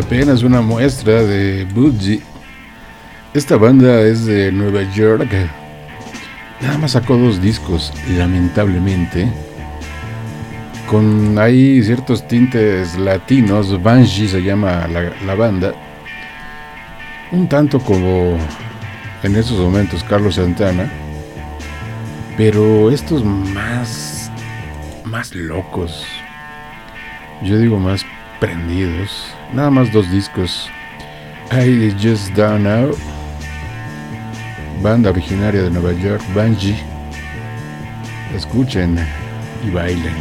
Apenas 0.00 0.42
una 0.42 0.60
muestra 0.60 1.22
de 1.22 1.64
Budgie. 1.74 2.22
Esta 3.34 3.56
banda 3.56 4.00
es 4.00 4.24
de 4.24 4.50
Nueva 4.50 4.82
York. 4.94 5.30
Nada 6.60 6.78
más 6.78 6.92
sacó 6.92 7.16
dos 7.16 7.40
discos, 7.40 7.92
lamentablemente. 8.16 9.30
Con 10.88 11.38
ahí 11.38 11.82
ciertos 11.82 12.26
tintes 12.26 12.98
latinos. 12.98 13.82
Banshee 13.82 14.28
se 14.28 14.42
llama 14.42 14.88
la, 14.88 15.34
banda. 15.34 15.72
Un 17.30 17.48
tanto 17.48 17.78
como 17.78 18.38
en 19.22 19.36
esos 19.36 19.58
momentos 19.58 20.02
Carlos 20.04 20.36
Santana. 20.36 20.90
Pero 22.36 22.90
estos 22.90 23.24
más. 23.24 24.30
más 25.04 25.34
locos. 25.34 26.04
Yo 27.42 27.58
digo 27.58 27.78
más 27.78 28.04
prendidos. 28.40 29.32
Nada 29.52 29.70
más 29.70 29.92
dos 29.92 30.10
discos. 30.10 30.68
I 31.52 31.94
Just 32.00 32.32
Don't 32.34 32.62
Know. 32.62 32.96
Banda 34.82 35.10
originaria 35.10 35.62
de 35.62 35.70
Nueva 35.70 35.92
York, 35.92 36.22
Banshee. 36.34 36.76
Escuchen 38.34 38.98
y 39.64 39.70
bailen. 39.70 40.14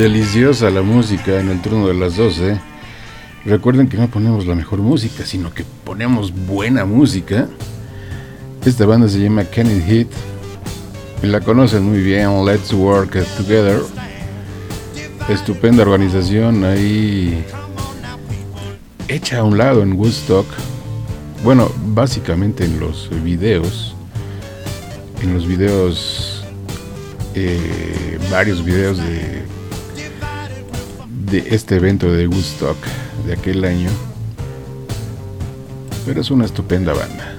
deliciosa 0.00 0.70
la 0.70 0.80
música 0.80 1.38
en 1.40 1.50
el 1.50 1.60
turno 1.60 1.86
de 1.86 1.92
las 1.92 2.16
12. 2.16 2.58
Recuerden 3.44 3.86
que 3.86 3.98
no 3.98 4.08
ponemos 4.08 4.46
la 4.46 4.54
mejor 4.54 4.78
música, 4.78 5.26
sino 5.26 5.52
que 5.52 5.62
ponemos 5.84 6.32
buena 6.46 6.86
música. 6.86 7.48
Esta 8.64 8.86
banda 8.86 9.10
se 9.10 9.18
llama 9.18 9.44
Can 9.44 9.70
It 9.70 9.84
Hit. 9.84 10.08
Y 11.22 11.26
la 11.26 11.42
conocen 11.42 11.82
muy 11.82 12.00
bien, 12.00 12.46
Let's 12.46 12.72
Work 12.72 13.12
Together. 13.36 13.78
Estupenda 15.28 15.82
organización 15.82 16.64
ahí 16.64 17.44
hecha 19.06 19.40
a 19.40 19.44
un 19.44 19.58
lado 19.58 19.82
en 19.82 19.98
Woodstock. 19.98 20.46
Bueno, 21.44 21.70
básicamente 21.88 22.64
en 22.64 22.80
los 22.80 23.10
videos. 23.22 23.94
En 25.20 25.34
los 25.34 25.46
videos 25.46 26.42
eh, 27.34 28.18
varios 28.30 28.64
videos 28.64 28.96
de 28.96 29.49
de 31.30 31.54
este 31.54 31.76
evento 31.76 32.10
de 32.10 32.26
Woodstock 32.26 32.76
de 33.24 33.34
aquel 33.34 33.64
año. 33.64 33.88
Pero 36.04 36.20
es 36.20 36.30
una 36.30 36.44
estupenda 36.44 36.92
banda. 36.92 37.29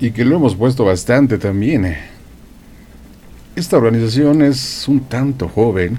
Y 0.00 0.10
que 0.10 0.24
lo 0.24 0.36
hemos 0.36 0.54
puesto 0.54 0.84
bastante 0.84 1.38
también. 1.38 1.84
¿eh? 1.84 1.98
Esta 3.54 3.76
organización 3.76 4.42
es 4.42 4.86
un 4.88 5.00
tanto 5.00 5.48
joven. 5.48 5.98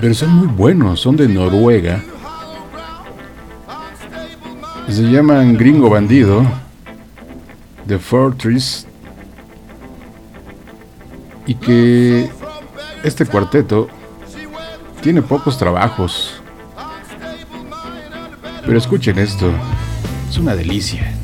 Pero 0.00 0.14
son 0.14 0.30
muy 0.30 0.48
buenos, 0.48 1.00
son 1.00 1.16
de 1.16 1.28
Noruega. 1.28 2.02
Se 4.88 5.02
llaman 5.02 5.56
Gringo 5.56 5.88
Bandido. 5.88 6.44
The 7.86 7.98
Fortress. 7.98 8.86
Y 11.46 11.54
que 11.54 12.28
este 13.04 13.24
cuarteto 13.24 13.88
tiene 15.00 15.22
pocos 15.22 15.56
trabajos. 15.56 16.35
Pero 18.66 18.78
escuchen 18.78 19.18
esto, 19.18 19.52
es 20.28 20.38
una 20.38 20.56
delicia. 20.56 21.15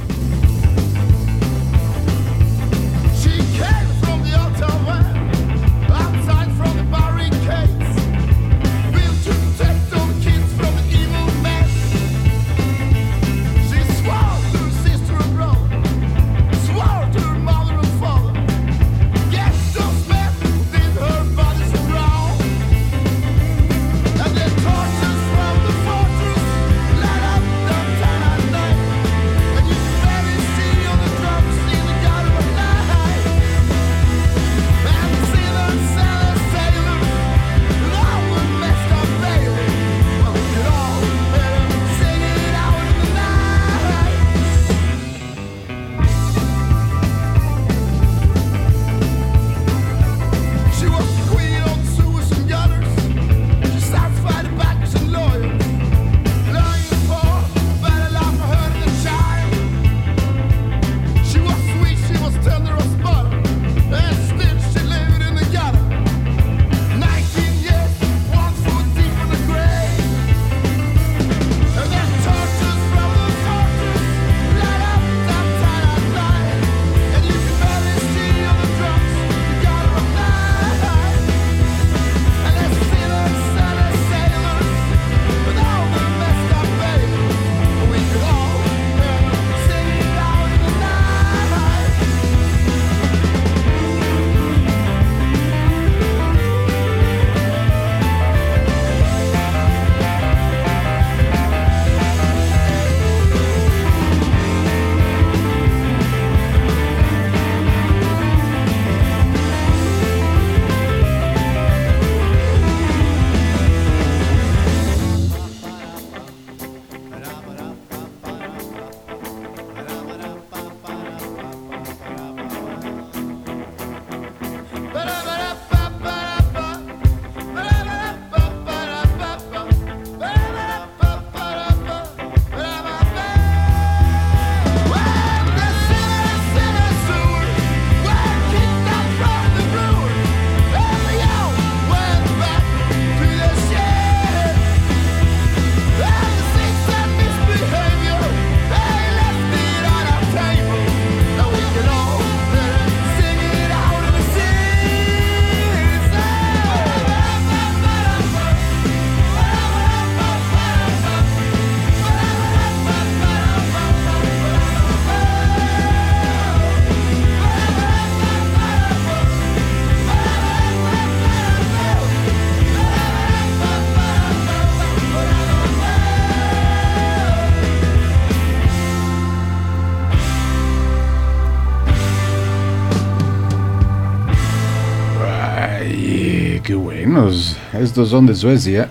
Estos 187.72 188.10
son 188.10 188.26
de 188.26 188.34
Suecia. 188.34 188.88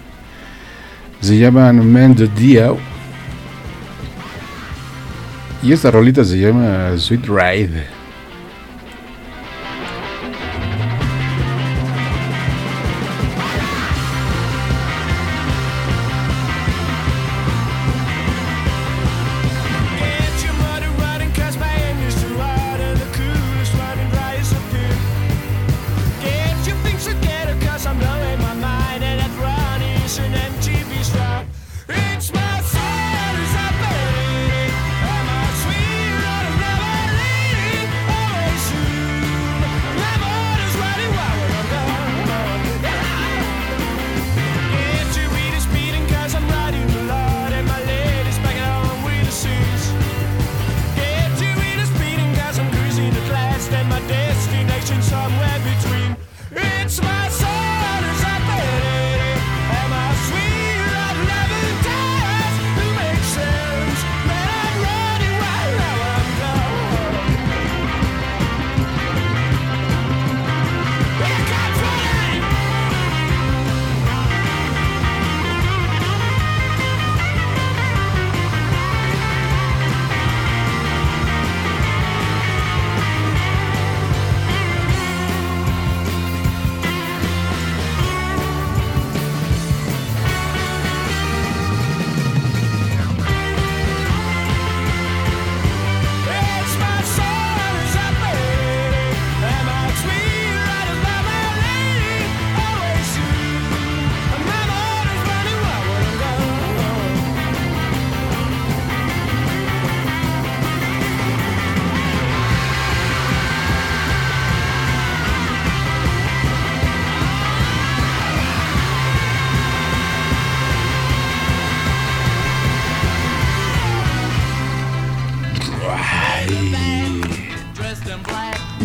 Se 1.19 1.37
llaman 1.37 1.85
Men 1.91 2.15
de 2.15 2.27
Dio. 2.27 2.77
Y 5.63 5.71
esta 5.73 5.91
rolita 5.91 6.23
se 6.23 6.37
llama 6.37 6.97
Sweet 6.97 7.25
Ride. 7.27 8.00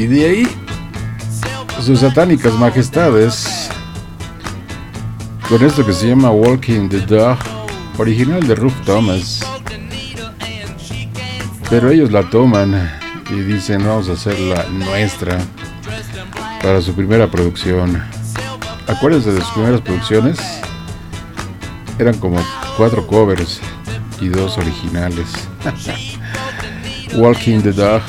Y 0.07 0.09
de 0.09 0.25
ahí, 0.25 0.49
sus 1.85 1.99
satánicas 1.99 2.53
majestades, 2.53 3.69
con 5.49 5.65
esto 5.65 5.85
que 5.85 5.93
se 5.93 6.07
llama 6.07 6.31
Walking 6.31 6.89
the 6.89 7.01
Dog, 7.01 7.37
original 7.99 8.47
de 8.47 8.55
Ruth 8.55 8.85
Thomas. 8.85 9.41
Pero 11.69 11.91
ellos 11.91 12.13
la 12.13 12.23
toman 12.31 12.89
y 13.31 13.41
dicen 13.41 13.85
vamos 13.85 14.09
a 14.09 14.13
hacerla 14.13 14.67
nuestra 14.71 15.41
para 16.63 16.81
su 16.81 16.95
primera 16.95 17.29
producción. 17.29 18.01
Acuérdense 18.87 19.33
de 19.33 19.41
sus 19.41 19.51
primeras 19.51 19.81
producciones. 19.81 20.39
Eran 21.99 22.17
como 22.19 22.39
cuatro 22.77 23.05
covers 23.09 23.61
y 24.21 24.29
dos 24.29 24.57
originales. 24.57 25.27
Walking 27.17 27.61
the 27.63 27.73
Dog, 27.73 28.03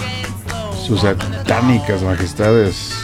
sus 0.86 1.04
satánicas 1.48 2.02
majestades. 2.02 2.97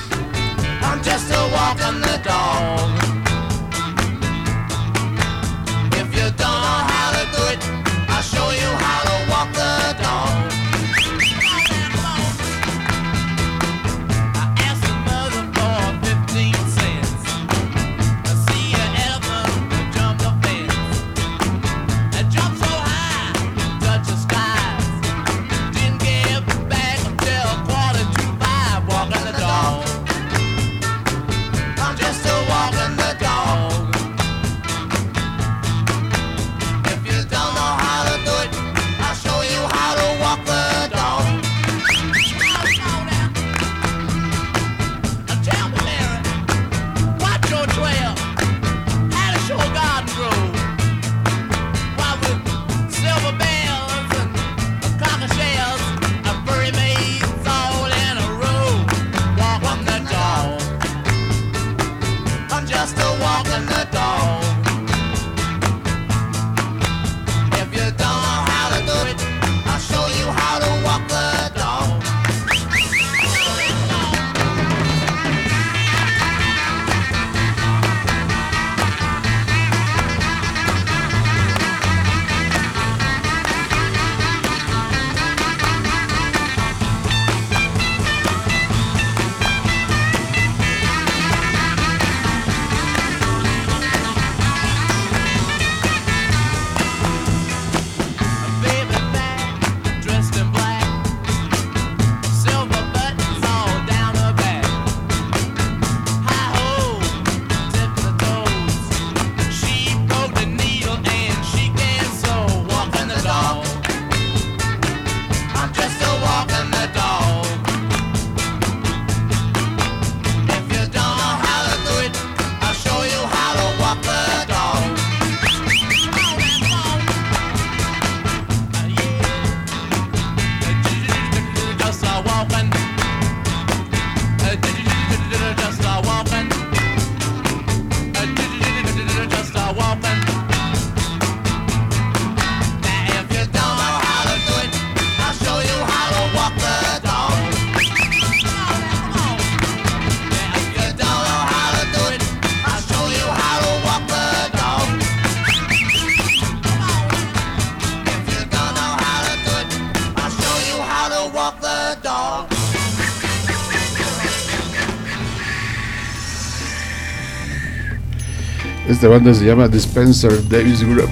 Esta 169.03 169.11
banda 169.11 169.33
se 169.33 169.43
llama 169.43 169.67
Dispenser 169.67 170.31
Davis 170.47 170.81
Group. 170.81 171.09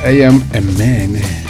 I 0.10 0.22
am 0.22 0.42
a 0.54 0.60
man. 0.78 1.43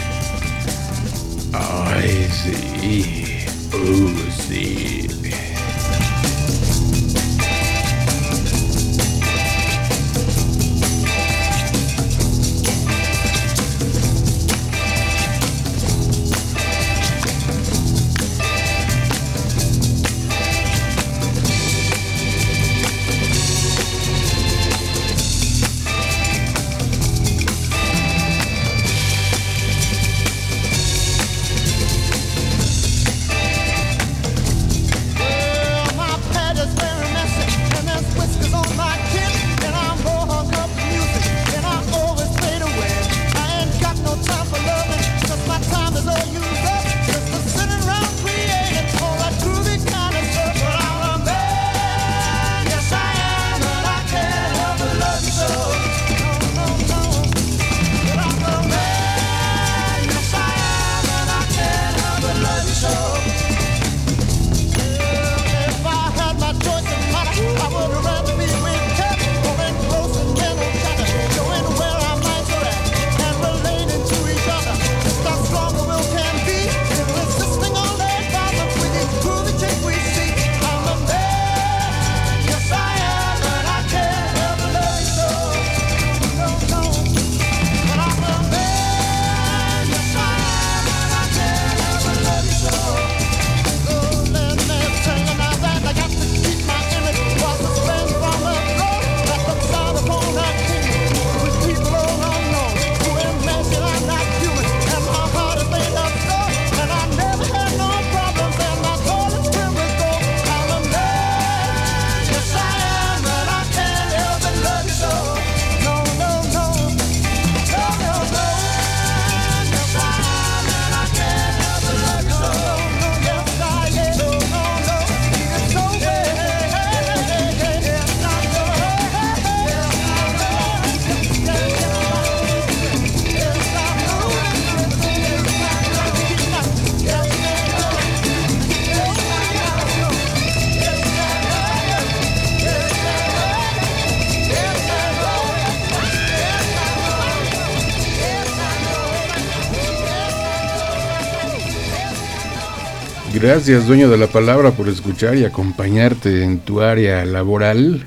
Gracias, 153.55 153.87
dueño 153.87 154.09
de 154.09 154.17
la 154.17 154.27
palabra, 154.27 154.71
por 154.71 154.89
escuchar 154.89 155.37
y 155.37 155.45
acompañarte 155.45 156.43
en 156.43 156.59
tu 156.59 156.81
área 156.81 157.23
laboral. 157.23 158.05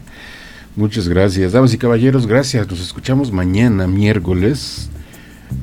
Muchas 0.76 1.08
gracias. 1.08 1.52
Damas 1.52 1.72
y 1.72 1.78
caballeros, 1.78 2.26
gracias. 2.26 2.68
Nos 2.68 2.80
escuchamos 2.80 3.32
mañana, 3.32 3.86
miércoles. 3.86 4.90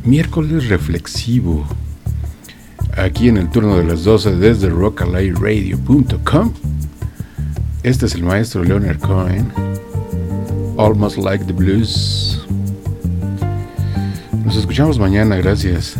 Miércoles 0.03 0.69
reflexivo. 0.69 1.67
Aquí 2.97 3.27
en 3.27 3.37
el 3.37 3.47
turno 3.51 3.77
de 3.77 3.83
las 3.83 4.03
12 4.03 4.37
desde 4.37 4.69
rockalayradio.com. 4.69 6.53
Este 7.83 8.07
es 8.07 8.15
el 8.15 8.23
maestro 8.23 8.63
Leonard 8.63 8.97
Cohen. 8.97 9.51
Almost 10.79 11.19
like 11.19 11.45
the 11.45 11.53
blues. 11.53 12.43
Nos 14.43 14.55
escuchamos 14.55 14.97
mañana, 14.97 15.35
gracias. 15.35 15.95